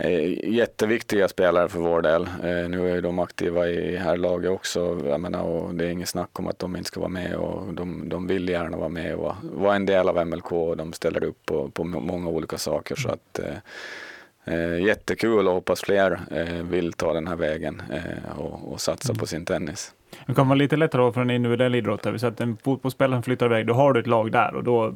Eh, 0.00 0.50
jätteviktiga 0.50 1.28
spelare 1.28 1.68
för 1.68 1.78
vår 1.78 2.02
del. 2.02 2.22
Eh, 2.22 2.68
nu 2.68 2.90
är 2.90 3.00
de 3.00 3.18
aktiva 3.18 3.68
i 3.68 3.96
här 3.96 4.16
laget 4.16 4.50
också. 4.50 5.00
Jag 5.04 5.20
menar, 5.20 5.42
och 5.42 5.74
det 5.74 5.84
är 5.84 5.90
inget 5.90 6.08
snack 6.08 6.38
om 6.38 6.46
att 6.46 6.58
de 6.58 6.76
inte 6.76 6.88
ska 6.88 7.00
vara 7.00 7.08
med 7.08 7.34
och 7.34 7.74
de, 7.74 8.08
de 8.08 8.26
vill 8.26 8.48
gärna 8.48 8.76
vara 8.76 8.88
med 8.88 9.14
och 9.14 9.34
vara 9.42 9.76
en 9.76 9.86
del 9.86 10.08
av 10.08 10.26
MLK 10.26 10.52
och 10.52 10.76
de 10.76 10.92
ställer 10.92 11.24
upp 11.24 11.46
på, 11.46 11.70
på 11.70 11.84
många 11.84 12.28
olika 12.28 12.58
saker. 12.58 12.96
Så 12.96 13.08
att, 13.08 13.38
eh, 13.38 13.56
eh 14.54 14.84
jättekul 14.84 15.48
och 15.48 15.54
hoppas 15.54 15.80
fler 15.80 16.20
eh, 16.30 16.62
vill 16.62 16.92
ta 16.92 17.12
den 17.12 17.26
här 17.26 17.36
vägen 17.36 17.82
eh, 17.92 18.38
och, 18.38 18.72
och 18.72 18.80
satsa 18.80 19.14
på 19.14 19.26
sin 19.26 19.44
tennis. 19.44 19.94
Det 20.30 20.34
kan 20.34 20.48
vara 20.48 20.56
lite 20.56 20.76
lättare 20.76 21.12
för 21.12 21.20
en 21.20 21.30
individuell 21.30 21.74
idrottare. 21.74 22.18
Så 22.18 22.26
att 22.26 22.40
en 22.40 22.56
fotbollsspelare 22.64 23.22
flyttar 23.22 23.46
iväg, 23.46 23.66
då 23.66 23.74
har 23.74 23.92
du 23.92 24.00
ett 24.00 24.06
lag 24.06 24.32
där 24.32 24.54
och 24.54 24.64
då 24.64 24.94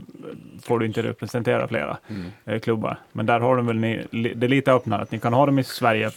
får 0.63 0.79
du 0.79 0.87
inte 0.87 1.03
representera 1.03 1.69
flera 1.69 1.97
mm. 2.09 2.23
Eh, 2.45 2.61
klubbar. 2.61 2.99
Men 3.13 3.27
där 3.27 3.41
har 3.41 3.57
de 3.57 3.67
väl 3.67 3.77
ni, 3.77 4.07
det 4.11 4.47
är 4.47 4.49
lite 4.49 4.73
öppnare, 4.73 5.03
att 5.03 5.13
ni 5.13 5.19
kan 5.19 5.33
ha 5.33 5.47
dem 5.47 5.59
i 5.59 5.65
Sverige, 5.65 6.07
eh, 6.07 6.13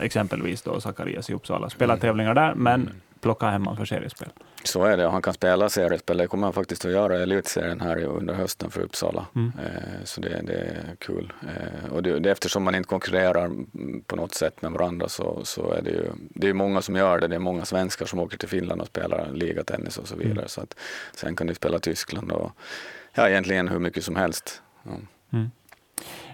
exempelvis 0.00 0.62
då 0.62 0.80
Zacharias 0.80 1.30
i 1.30 1.34
Uppsala, 1.34 1.70
spela 1.70 1.92
mm. 1.92 2.00
tävlingar 2.00 2.34
där, 2.34 2.54
men 2.54 2.80
mm 2.80 2.92
plocka 3.24 3.46
hem 3.46 3.76
för 3.76 3.84
seriespel. 3.84 4.28
Så 4.66 4.84
är 4.84 4.96
det, 4.96 5.08
han 5.08 5.22
kan 5.22 5.34
spela 5.34 5.68
seriespel. 5.68 6.16
Det 6.16 6.26
kommer 6.26 6.46
han 6.46 6.52
faktiskt 6.52 6.84
att 6.84 6.92
göra 6.92 7.18
i 7.18 7.22
elitserien 7.22 7.80
här 7.80 8.04
under 8.04 8.34
hösten 8.34 8.70
för 8.70 8.80
Uppsala. 8.80 9.26
Mm. 9.34 9.52
Eh, 9.58 10.04
så 10.04 10.20
det, 10.20 10.40
det, 10.42 10.54
är 10.54 10.96
kul. 10.98 11.32
Eh, 11.42 11.92
och 11.92 12.02
det, 12.02 12.18
det, 12.18 12.30
eftersom 12.30 12.62
man 12.62 12.74
inte 12.74 12.88
konkurrerar 12.88 13.50
på 14.06 14.16
något 14.16 14.34
sätt 14.34 14.62
med 14.62 14.72
varandra 14.72 15.08
så, 15.08 15.40
så 15.44 15.72
är 15.72 15.82
det 15.82 15.90
ju 15.90 16.04
det 16.28 16.48
är 16.48 16.52
många 16.52 16.82
som 16.82 16.96
gör 16.96 17.20
det. 17.20 17.28
Det 17.28 17.34
är 17.34 17.38
många 17.38 17.64
svenskar 17.64 18.06
som 18.06 18.18
åker 18.18 18.38
till 18.38 18.48
Finland 18.48 18.80
och 18.80 18.86
spelar 18.86 19.30
ligatennis 19.32 19.98
och 19.98 20.08
så 20.08 20.16
vidare. 20.16 20.32
Mm. 20.32 20.48
Så 20.48 20.60
att, 20.60 20.76
sen 21.12 21.36
kan 21.36 21.46
du 21.46 21.54
spela 21.54 21.78
Tyskland 21.78 22.32
och 22.32 22.52
ja, 23.14 23.28
egentligen 23.28 23.68
hur 23.68 23.78
mycket 23.78 24.04
som 24.04 24.16
helst. 24.16 24.62
Ja. 24.82 24.90
Mm. 25.32 25.50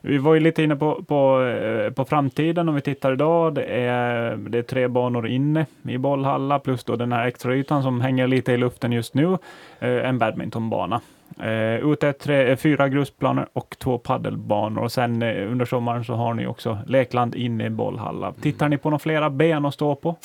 Vi 0.00 0.18
var 0.18 0.34
ju 0.34 0.40
lite 0.40 0.62
inne 0.62 0.76
på, 0.76 1.02
på, 1.02 1.42
eh, 1.42 1.92
på 1.92 2.04
framtiden 2.04 2.68
om 2.68 2.74
vi 2.74 2.80
tittar 2.80 3.12
idag. 3.12 3.54
Det 3.54 3.64
är, 3.64 4.36
det 4.36 4.58
är 4.58 4.62
tre 4.62 4.88
banor 4.88 5.28
inne 5.28 5.66
i 5.88 5.98
bollhalla 5.98 6.58
plus 6.58 6.84
då 6.84 6.96
den 6.96 7.12
här 7.12 7.26
extra 7.26 7.54
ytan 7.54 7.82
som 7.82 8.00
hänger 8.00 8.26
lite 8.26 8.52
i 8.52 8.56
luften 8.56 8.92
just 8.92 9.14
nu. 9.14 9.38
Eh, 9.78 10.08
en 10.08 10.18
badmintonbana. 10.18 11.00
Uh, 11.42 11.92
ute 11.92 12.12
tre, 12.12 12.56
fyra 12.56 12.88
grusplaner 12.88 13.46
och 13.52 13.76
två 13.78 13.98
paddelbanor. 13.98 14.82
Och 14.82 14.92
sen 14.92 15.22
under 15.22 15.64
sommaren 15.64 16.04
så 16.04 16.14
har 16.14 16.34
ni 16.34 16.46
också 16.46 16.78
lekland 16.86 17.34
inne 17.34 17.66
i 17.66 17.70
bollhalla. 17.70 18.32
Tittar 18.32 18.68
ni 18.68 18.78
på 18.78 18.90
några 18.90 18.98
flera 18.98 19.30
ben 19.30 19.66
att 19.66 19.74
stå 19.74 19.94
på? 19.94 20.16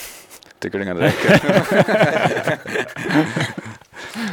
Tycker 0.60 0.80
du 0.80 0.86
det 0.86 0.94
räcker? 0.94 1.40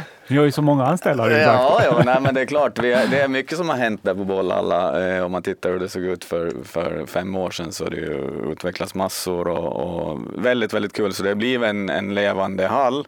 Ni 0.27 0.37
har 0.37 0.45
ju 0.45 0.51
så 0.51 0.61
många 0.61 0.85
anställda. 0.85 1.31
Ja, 1.31 1.81
ja 1.83 2.01
nej, 2.05 2.17
men 2.21 2.33
det 2.33 2.41
är 2.41 2.45
klart. 2.45 2.79
Är, 2.79 3.07
det 3.07 3.21
är 3.21 3.27
mycket 3.27 3.57
som 3.57 3.69
har 3.69 3.75
hänt 3.75 4.03
där 4.03 4.13
på 4.13 4.23
Bollhalla. 4.23 5.07
Eh, 5.07 5.25
om 5.25 5.31
man 5.31 5.43
tittar 5.43 5.69
hur 5.69 5.79
det 5.79 5.89
såg 5.89 6.03
ut 6.03 6.23
för, 6.23 6.51
för 6.63 7.05
fem 7.05 7.35
år 7.35 7.51
sedan 7.51 7.71
så 7.71 7.83
har 7.83 7.91
det 7.91 7.97
ju 7.97 8.51
utvecklats 8.51 8.95
massor 8.95 9.47
och, 9.47 9.73
och 9.73 10.19
väldigt, 10.35 10.73
väldigt 10.73 10.93
kul. 10.93 11.13
Så 11.13 11.23
det 11.23 11.35
blir 11.35 11.63
en, 11.63 11.89
en 11.89 12.13
levande 12.13 12.67
hall 12.67 13.07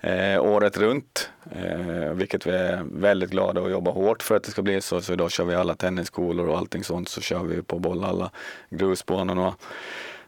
eh, 0.00 0.40
året 0.44 0.78
runt. 0.78 1.30
Eh, 1.52 2.12
vilket 2.12 2.46
vi 2.46 2.50
är 2.50 2.82
väldigt 2.92 3.30
glada 3.30 3.60
och 3.60 3.70
jobbar 3.70 3.92
hårt 3.92 4.22
för 4.22 4.36
att 4.36 4.44
det 4.44 4.50
ska 4.50 4.62
bli 4.62 4.80
så. 4.80 5.00
Så 5.00 5.12
idag 5.12 5.30
kör 5.30 5.44
vi 5.44 5.54
alla 5.54 5.74
tennisskolor 5.74 6.48
och 6.48 6.58
allting 6.58 6.84
sånt 6.84 7.08
så 7.08 7.20
kör 7.20 7.42
vi 7.44 7.62
på 7.62 7.78
Bollhalla, 7.78 8.30
grusbanorna. 8.70 9.54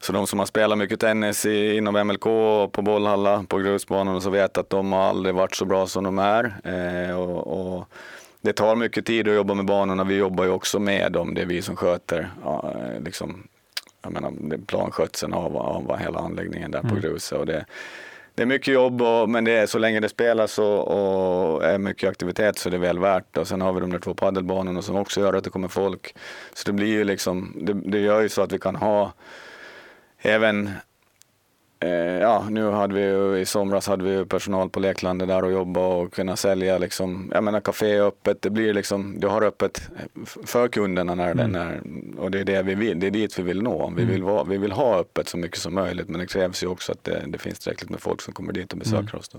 Så 0.06 0.12
de 0.12 0.26
som 0.26 0.38
har 0.38 0.46
spelat 0.46 0.78
mycket 0.78 1.00
tennis 1.00 1.46
i, 1.46 1.76
inom 1.76 2.06
MLK 2.06 2.26
och 2.26 2.72
på 2.72 2.82
bollhalla, 2.82 3.44
på 3.48 3.58
grusbanorna, 3.58 4.20
så 4.20 4.30
vet 4.30 4.58
att 4.58 4.70
de 4.70 4.92
har 4.92 5.02
aldrig 5.02 5.34
varit 5.34 5.54
så 5.54 5.64
bra 5.64 5.86
som 5.86 6.04
de 6.04 6.18
är. 6.18 6.54
Eh, 6.64 7.16
och, 7.16 7.76
och, 7.76 7.88
det 8.40 8.52
tar 8.52 8.76
mycket 8.76 9.06
tid 9.06 9.28
att 9.28 9.34
jobba 9.34 9.54
med 9.54 9.64
banorna. 9.64 10.04
Vi 10.04 10.14
jobbar 10.14 10.44
ju 10.44 10.50
också 10.50 10.78
med 10.78 11.12
dem. 11.12 11.34
Det 11.34 11.42
är 11.42 11.46
vi 11.46 11.62
som 11.62 11.76
sköter 11.76 12.30
ja, 12.44 12.74
eh, 12.74 13.02
liksom, 13.02 13.42
jag 14.02 14.12
menar, 14.12 14.32
planskötseln 14.66 15.32
av, 15.32 15.56
av 15.56 15.98
hela 15.98 16.18
anläggningen 16.18 16.70
där 16.70 16.80
mm. 16.80 16.94
på 16.94 17.00
gruset. 17.00 17.38
Och 17.38 17.46
det, 17.46 17.64
det 18.34 18.42
är 18.42 18.46
mycket 18.46 18.74
jobb, 18.74 19.02
och, 19.02 19.28
men 19.30 19.44
det 19.44 19.52
är, 19.52 19.66
så 19.66 19.78
länge 19.78 20.00
det 20.00 20.08
spelas 20.08 20.58
och, 20.58 20.88
och 20.88 21.64
är 21.64 21.78
mycket 21.78 22.10
aktivitet 22.10 22.58
så 22.58 22.68
är 22.68 22.70
det 22.70 22.78
väl 22.78 22.98
värt. 22.98 23.36
Och 23.36 23.48
sen 23.48 23.60
har 23.60 23.72
vi 23.72 23.80
de 23.80 23.90
där 23.92 23.98
två 23.98 24.14
paddelbanorna 24.14 24.82
som 24.82 24.96
också 24.96 25.20
gör 25.20 25.34
att 25.34 25.44
det 25.44 25.50
kommer 25.50 25.68
folk. 25.68 26.14
Så 26.54 26.62
det 26.66 26.72
blir 26.72 26.86
ju 26.86 27.04
liksom, 27.04 27.52
det, 27.60 27.72
det 27.72 27.98
gör 27.98 28.20
ju 28.20 28.28
så 28.28 28.42
att 28.42 28.52
vi 28.52 28.58
kan 28.58 28.76
ha 28.76 29.12
även 30.26 30.70
Eh, 31.80 32.20
ja, 32.20 32.46
nu 32.50 32.70
hade 32.70 32.94
vi 32.94 33.00
ju, 33.00 33.38
i 33.38 33.44
somras 33.44 33.88
hade 33.88 34.04
vi 34.04 34.24
personal 34.24 34.70
på 34.70 34.80
leklandet 34.80 35.28
där 35.28 35.44
och 35.44 35.52
jobba 35.52 35.86
och 35.86 36.12
kunna 36.12 36.36
sälja 36.36 36.78
liksom, 36.78 37.30
jag 37.34 37.44
menar 37.44 37.60
café 37.60 38.00
öppet, 38.00 38.42
det 38.42 38.50
blir 38.50 38.74
liksom, 38.74 39.20
du 39.20 39.26
har 39.26 39.42
öppet 39.42 39.90
för 40.44 40.68
kunderna 40.68 41.14
när 41.14 41.30
mm. 41.30 41.52
den 41.52 41.54
är, 41.54 41.80
och 42.18 42.30
det 42.30 42.40
är 42.40 42.44
det 42.44 42.62
vi 42.62 42.74
vill, 42.74 43.00
det 43.00 43.06
är 43.06 43.10
dit 43.10 43.38
vi 43.38 43.42
vill 43.42 43.62
nå. 43.62 43.92
Vi, 43.96 44.02
mm. 44.02 44.14
vill 44.14 44.22
vara, 44.22 44.44
vi 44.44 44.58
vill 44.58 44.72
ha 44.72 45.00
öppet 45.00 45.28
så 45.28 45.36
mycket 45.36 45.58
som 45.58 45.74
möjligt 45.74 46.08
men 46.08 46.20
det 46.20 46.26
krävs 46.26 46.62
ju 46.62 46.66
också 46.66 46.92
att 46.92 47.04
det, 47.04 47.22
det 47.26 47.38
finns 47.38 47.58
tillräckligt 47.58 47.90
med 47.90 48.00
folk 48.00 48.22
som 48.22 48.34
kommer 48.34 48.52
dit 48.52 48.72
och 48.72 48.78
besöker 48.78 48.98
mm. 48.98 49.18
oss. 49.18 49.28
Då. 49.28 49.38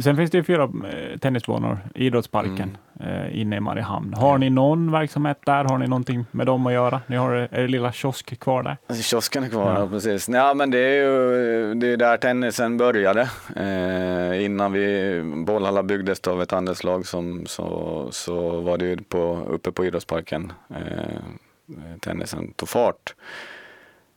Sen 0.00 0.16
finns 0.16 0.30
det 0.30 0.38
ju 0.38 0.44
fyra 0.44 0.62
eh, 0.62 1.18
tennisbanor, 1.18 1.78
idrottsparken 1.94 2.54
mm. 2.54 2.76
Eh, 3.04 3.40
inne 3.40 3.56
i 3.56 3.60
Mariehamn. 3.60 4.14
Har 4.14 4.38
ni 4.38 4.50
någon 4.50 4.92
verksamhet 4.92 5.38
där? 5.44 5.64
Har 5.64 5.78
ni 5.78 5.86
någonting 5.86 6.26
med 6.30 6.46
dem 6.46 6.66
att 6.66 6.72
göra? 6.72 7.00
Ni 7.06 7.16
har 7.16 7.32
er 7.32 7.68
lilla 7.68 7.92
kiosk 7.92 8.40
kvar 8.40 8.62
där? 8.62 8.76
Alltså, 8.86 9.02
kiosken 9.02 9.44
är 9.44 9.48
kvar, 9.48 9.80
ja. 9.80 9.88
precis. 9.88 10.28
Ja, 10.28 10.54
men 10.54 10.70
det 10.70 10.78
är 10.78 11.04
ju 11.04 11.74
det 11.74 11.86
är 11.86 11.96
där 11.96 12.16
tennisen 12.16 12.76
började. 12.76 13.30
Eh, 13.56 14.44
innan 14.44 14.72
vi, 14.72 15.22
Bollhalla 15.46 15.82
byggdes 15.82 16.20
av 16.20 16.42
ett 16.42 16.50
handelslag 16.50 17.06
som, 17.06 17.46
så, 17.46 18.08
så 18.12 18.60
var 18.60 18.78
det 18.78 18.84
ju 18.84 18.96
på, 18.96 19.46
uppe 19.48 19.72
på 19.72 19.84
idrottsparken 19.84 20.52
eh, 20.70 21.96
tennisen 22.00 22.52
tog 22.52 22.68
fart. 22.68 23.14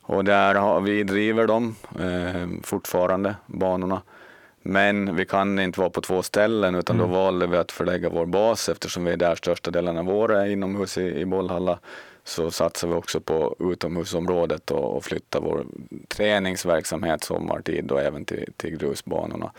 Och 0.01 0.23
där 0.23 0.55
har, 0.55 0.81
vi 0.81 1.03
driver 1.03 1.47
dem 1.47 1.75
eh, 1.99 2.47
fortfarande, 2.63 3.35
banorna. 3.45 4.01
Men 4.63 5.15
vi 5.15 5.25
kan 5.25 5.59
inte 5.59 5.79
vara 5.79 5.89
på 5.89 6.01
två 6.01 6.23
ställen 6.23 6.75
utan 6.75 6.95
mm. 6.95 7.07
då 7.07 7.15
valde 7.17 7.47
vi 7.47 7.57
att 7.57 7.71
förlägga 7.71 8.09
vår 8.09 8.25
bas 8.25 8.69
eftersom 8.69 9.05
vi 9.05 9.11
är 9.11 9.17
där 9.17 9.35
största 9.35 9.71
delen 9.71 9.97
av 9.97 10.09
året 10.09 10.49
inomhus 10.49 10.97
i, 10.97 11.19
i 11.19 11.25
Bollhalla 11.25 11.79
så 12.23 12.51
satsar 12.51 12.87
vi 12.87 12.93
också 12.93 13.19
på 13.19 13.55
utomhusområdet 13.59 14.71
och, 14.71 14.97
och 14.97 15.03
flyttar 15.03 15.41
vår 15.41 15.65
träningsverksamhet 16.07 17.23
sommartid 17.23 17.91
och 17.91 18.01
även 18.01 18.25
till, 18.25 18.53
till 18.57 18.77
grusbanorna. 18.77 19.51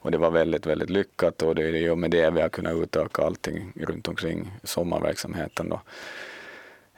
Och 0.00 0.10
det 0.10 0.18
var 0.18 0.30
väldigt, 0.30 0.66
väldigt 0.66 0.90
lyckat 0.90 1.42
och 1.42 1.54
det 1.54 1.62
är 1.62 1.72
ju 1.72 1.96
med 1.96 2.10
det 2.10 2.30
vi 2.30 2.40
har 2.40 2.48
kunnat 2.48 2.76
utöka 2.76 3.22
allting 3.22 3.72
runt 3.76 4.08
omkring 4.08 4.52
sommarverksamheten. 4.62 5.68
Då. 5.68 5.80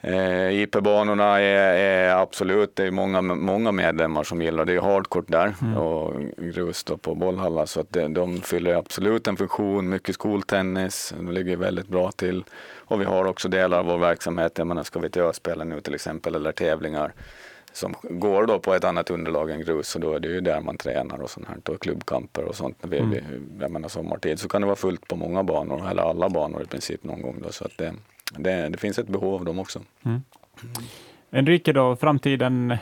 Eh, 0.03 0.61
IP-banorna 0.61 1.41
är, 1.41 1.73
är, 1.73 2.15
absolut, 2.15 2.75
det 2.75 2.83
är 2.83 2.91
många, 2.91 3.21
många 3.21 3.71
medlemmar 3.71 4.23
som 4.23 4.41
gillar 4.41 4.65
det. 4.65 4.73
är 4.73 4.81
hardcourt 4.81 5.25
där 5.27 5.53
mm. 5.61 5.77
och 5.77 6.21
grus 6.37 6.85
på 7.01 7.15
bollhallar 7.15 7.65
så 7.65 7.79
att 7.79 7.93
det, 7.93 8.07
de 8.07 8.41
fyller 8.41 8.73
absolut 8.73 9.27
en 9.27 9.37
funktion. 9.37 9.89
Mycket 9.89 10.15
skoltennis, 10.15 11.13
det 11.19 11.31
ligger 11.31 11.57
väldigt 11.57 11.87
bra 11.87 12.11
till. 12.11 12.43
Och 12.77 13.01
vi 13.01 13.05
har 13.05 13.25
också 13.25 13.49
delar 13.49 13.79
av 13.79 13.85
vår 13.85 13.97
verksamhet, 13.97 14.57
jag 14.57 14.67
menar 14.67 14.83
ska 14.83 14.99
vi 14.99 15.09
till 15.09 15.21
Öspelen 15.21 15.69
nu 15.69 15.81
till 15.81 15.95
exempel 15.95 16.35
eller 16.35 16.51
tävlingar 16.51 17.13
som 17.73 17.95
går 18.03 18.45
då 18.45 18.59
på 18.59 18.73
ett 18.73 18.83
annat 18.83 19.09
underlag 19.09 19.51
än 19.51 19.61
grus 19.61 19.95
och 19.95 20.01
då 20.01 20.13
är 20.13 20.19
det 20.19 20.27
ju 20.27 20.41
där 20.41 20.61
man 20.61 20.77
tränar 20.77 21.21
och 21.21 21.29
sånt 21.29 21.47
här 21.47 21.73
och 21.73 21.81
klubbkamper 21.81 22.43
och 22.43 22.55
sånt. 22.55 22.77
Vi, 22.81 22.97
mm. 22.97 23.57
jag 23.61 23.71
menar 23.71 23.89
sommartid 23.89 24.39
så 24.39 24.49
kan 24.49 24.61
det 24.61 24.67
vara 24.67 24.75
fullt 24.75 25.07
på 25.07 25.15
många 25.15 25.43
banor 25.43 25.89
eller 25.89 26.03
alla 26.03 26.29
banor 26.29 26.61
i 26.61 26.65
princip 26.65 27.03
någon 27.03 27.21
gång 27.21 27.41
då 27.43 27.51
så 27.51 27.65
att 27.65 27.77
det, 27.77 27.93
det, 28.37 28.69
det 28.69 28.77
finns 28.77 28.99
ett 28.99 29.07
behov 29.07 29.33
av 29.33 29.45
dem 29.45 29.59
också. 29.59 29.79
Mm. 30.05 30.21
Enrique 31.31 31.73
då, 31.73 31.95
framtiden 31.95 32.77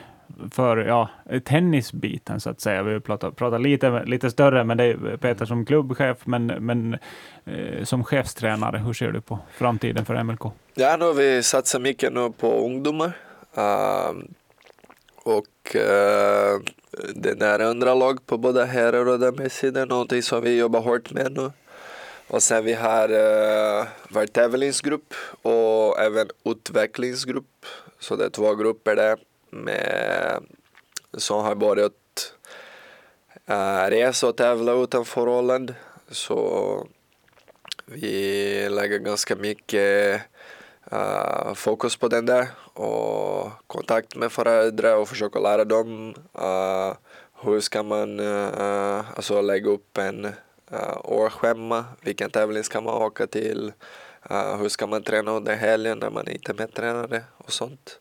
för 0.51 0.77
ja, 0.77 1.09
tennisbiten 1.43 2.39
så 2.39 2.49
att 2.49 2.61
säga. 2.61 2.83
Vi 2.83 2.99
pratar, 2.99 3.31
pratar 3.31 3.59
lite, 3.59 4.03
lite 4.05 4.31
större, 4.31 4.63
men 4.63 4.77
det 4.77 4.83
är 4.83 5.17
Peter 5.17 5.45
som 5.45 5.65
klubbchef, 5.65 6.17
men, 6.25 6.45
men 6.45 6.97
eh, 7.45 7.83
som 7.83 8.03
chefstränare, 8.03 8.77
hur 8.77 8.93
ser 8.93 9.11
du 9.11 9.21
på 9.21 9.39
framtiden 9.51 10.05
för 10.05 10.23
MLK? 10.23 10.41
Ja, 10.73 10.97
har 10.99 11.13
vi 11.13 11.43
satsat 11.43 11.81
mycket 11.81 12.13
nu 12.13 12.31
på 12.31 12.65
ungdomar. 12.65 13.11
Uh, 13.57 14.17
och 15.23 15.75
uh, 15.75 16.61
det 17.15 17.41
är 17.41 17.61
underlag 17.61 18.25
på 18.25 18.37
både 18.37 18.65
herrar 18.65 19.07
och 19.07 19.19
damsidan, 19.19 19.87
någonting 19.87 20.21
som 20.21 20.41
vi 20.41 20.57
jobbar 20.57 20.81
hårt 20.81 21.11
med 21.11 21.31
nu. 21.31 21.51
Och 22.29 22.43
sen 22.43 22.65
vi 22.65 22.73
har 22.73 23.11
uh, 23.11 23.81
eh, 23.81 23.87
vår 24.09 24.25
tävlingsgrupp 24.25 25.13
och 25.41 25.99
även 25.99 26.27
utvecklingsgrupp. 26.45 27.65
Så 27.99 28.15
det 28.15 28.25
är 28.25 28.29
två 28.29 28.55
grupper 28.55 28.95
där 28.95 29.17
med, 29.49 30.43
som 31.17 31.43
har 31.43 31.55
börjat 31.55 32.33
uh, 33.49 33.89
resa 33.89 34.27
och 34.27 34.37
tävla 34.37 34.71
utanför 34.71 35.27
Åland. 35.27 35.75
Så 36.11 36.87
vi 37.85 38.69
lägger 38.69 38.99
ganska 38.99 39.35
mycket 39.35 40.21
uh, 40.93 41.53
fokus 41.53 41.97
på 41.97 42.07
den 42.07 42.25
där 42.25 42.47
och 42.73 43.51
kontakt 43.67 44.15
med 44.15 44.31
föräldrar 44.31 44.95
och 44.95 45.09
försöka 45.09 45.39
lära 45.39 45.65
dem 45.65 46.13
uh, 46.41 46.93
hur 47.41 47.59
ska 47.59 47.83
man 47.83 48.19
uh, 48.19 49.01
alltså 49.15 49.41
lägga 49.41 49.69
upp 49.69 49.97
en 49.97 50.27
Eh, 50.71 50.77
uh, 50.77 50.97
årsschema, 51.03 51.85
vilken 52.01 52.29
tävling 52.29 52.63
ska 52.63 52.81
man 52.81 52.93
åka 52.93 53.27
till, 53.27 53.73
uh, 54.31 54.55
hur 54.55 54.69
ska 54.69 54.87
man 54.87 55.03
träna 55.03 55.31
under 55.31 55.55
helgen 55.55 55.99
när 55.99 56.09
man 56.09 56.27
inte 56.27 56.51
är 56.51 56.55
med 56.55 56.73
tränare 56.73 57.23
och 57.37 57.53
sånt. 57.53 57.99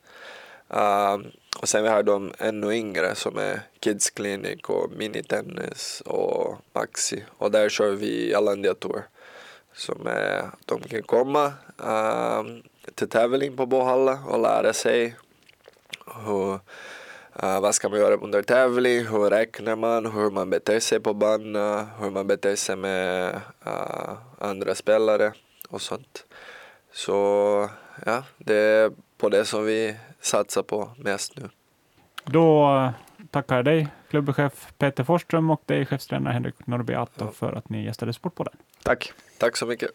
Uh, 0.75 1.17
och 1.61 1.69
sen 1.69 1.83
vi 1.83 1.89
har 1.89 2.03
de 2.03 2.33
ännu 2.39 2.75
yngre 2.75 3.15
som 3.15 3.39
är 3.39 3.61
Kids 3.81 4.11
Clinic 4.11 4.61
och 4.63 4.91
minitennis 4.91 6.03
och 6.07 6.57
Maxi 6.73 7.25
och 7.39 7.51
där 7.51 7.69
kör 7.69 7.91
vi 7.91 8.35
Alandia 8.35 8.75
Tour 8.75 9.03
som 9.73 10.07
är 10.07 10.51
de 10.65 10.81
kan 10.81 11.03
komma 11.03 11.53
uh, 11.85 12.43
till 12.95 13.09
tävling 13.09 13.57
på 13.57 13.67
Bohalla 13.67 14.19
och 14.29 14.41
lära 14.41 14.73
sig 14.73 15.17
hur, 16.27 16.59
uh, 17.43 17.61
vad 17.61 17.75
ska 17.75 17.89
man 17.89 17.99
göra 17.99 18.17
under 18.17 18.43
tävling, 18.43 19.07
hur 19.07 19.31
räknar 19.31 19.77
man, 19.77 20.07
hur 20.07 20.31
man 20.31 20.51
beter 20.51 20.81
sig 20.81 21.01
på 21.01 21.15
banan, 21.15 21.87
hur 22.01 22.11
man 22.11 22.27
beter 22.27 22.57
sig 22.57 22.77
med 22.77 23.35
uh, 23.67 24.13
andra 24.39 24.75
spelare 24.75 25.33
och 25.69 25.83
sånt. 25.83 26.25
Så 26.93 27.71
ja, 28.07 28.23
det 28.39 28.57
är 28.57 28.93
på 29.19 29.29
det 29.29 29.45
som 29.45 29.65
vi 29.65 29.97
satsar 30.21 30.63
på 30.63 30.91
mest 30.97 31.37
nu. 31.37 31.49
Då 32.25 32.77
eh, 32.77 32.91
tackar 33.31 33.57
jag 33.57 33.65
dig, 33.65 33.89
klubbchef 34.11 34.73
Peter 34.79 35.05
Forsström 35.05 35.51
och 35.51 35.63
dig, 35.67 35.87
chefstränare 35.87 36.33
Henrik 36.33 36.67
Norrby 36.67 36.95
Atto, 36.95 37.25
ja. 37.25 37.33
för 37.33 37.53
att 37.53 37.69
ni 37.69 37.85
gästade 37.85 38.13
Sportpodden. 38.13 38.55
Tack. 38.83 39.13
Tack 39.39 39.57
så 39.57 39.67
mycket. 39.67 39.91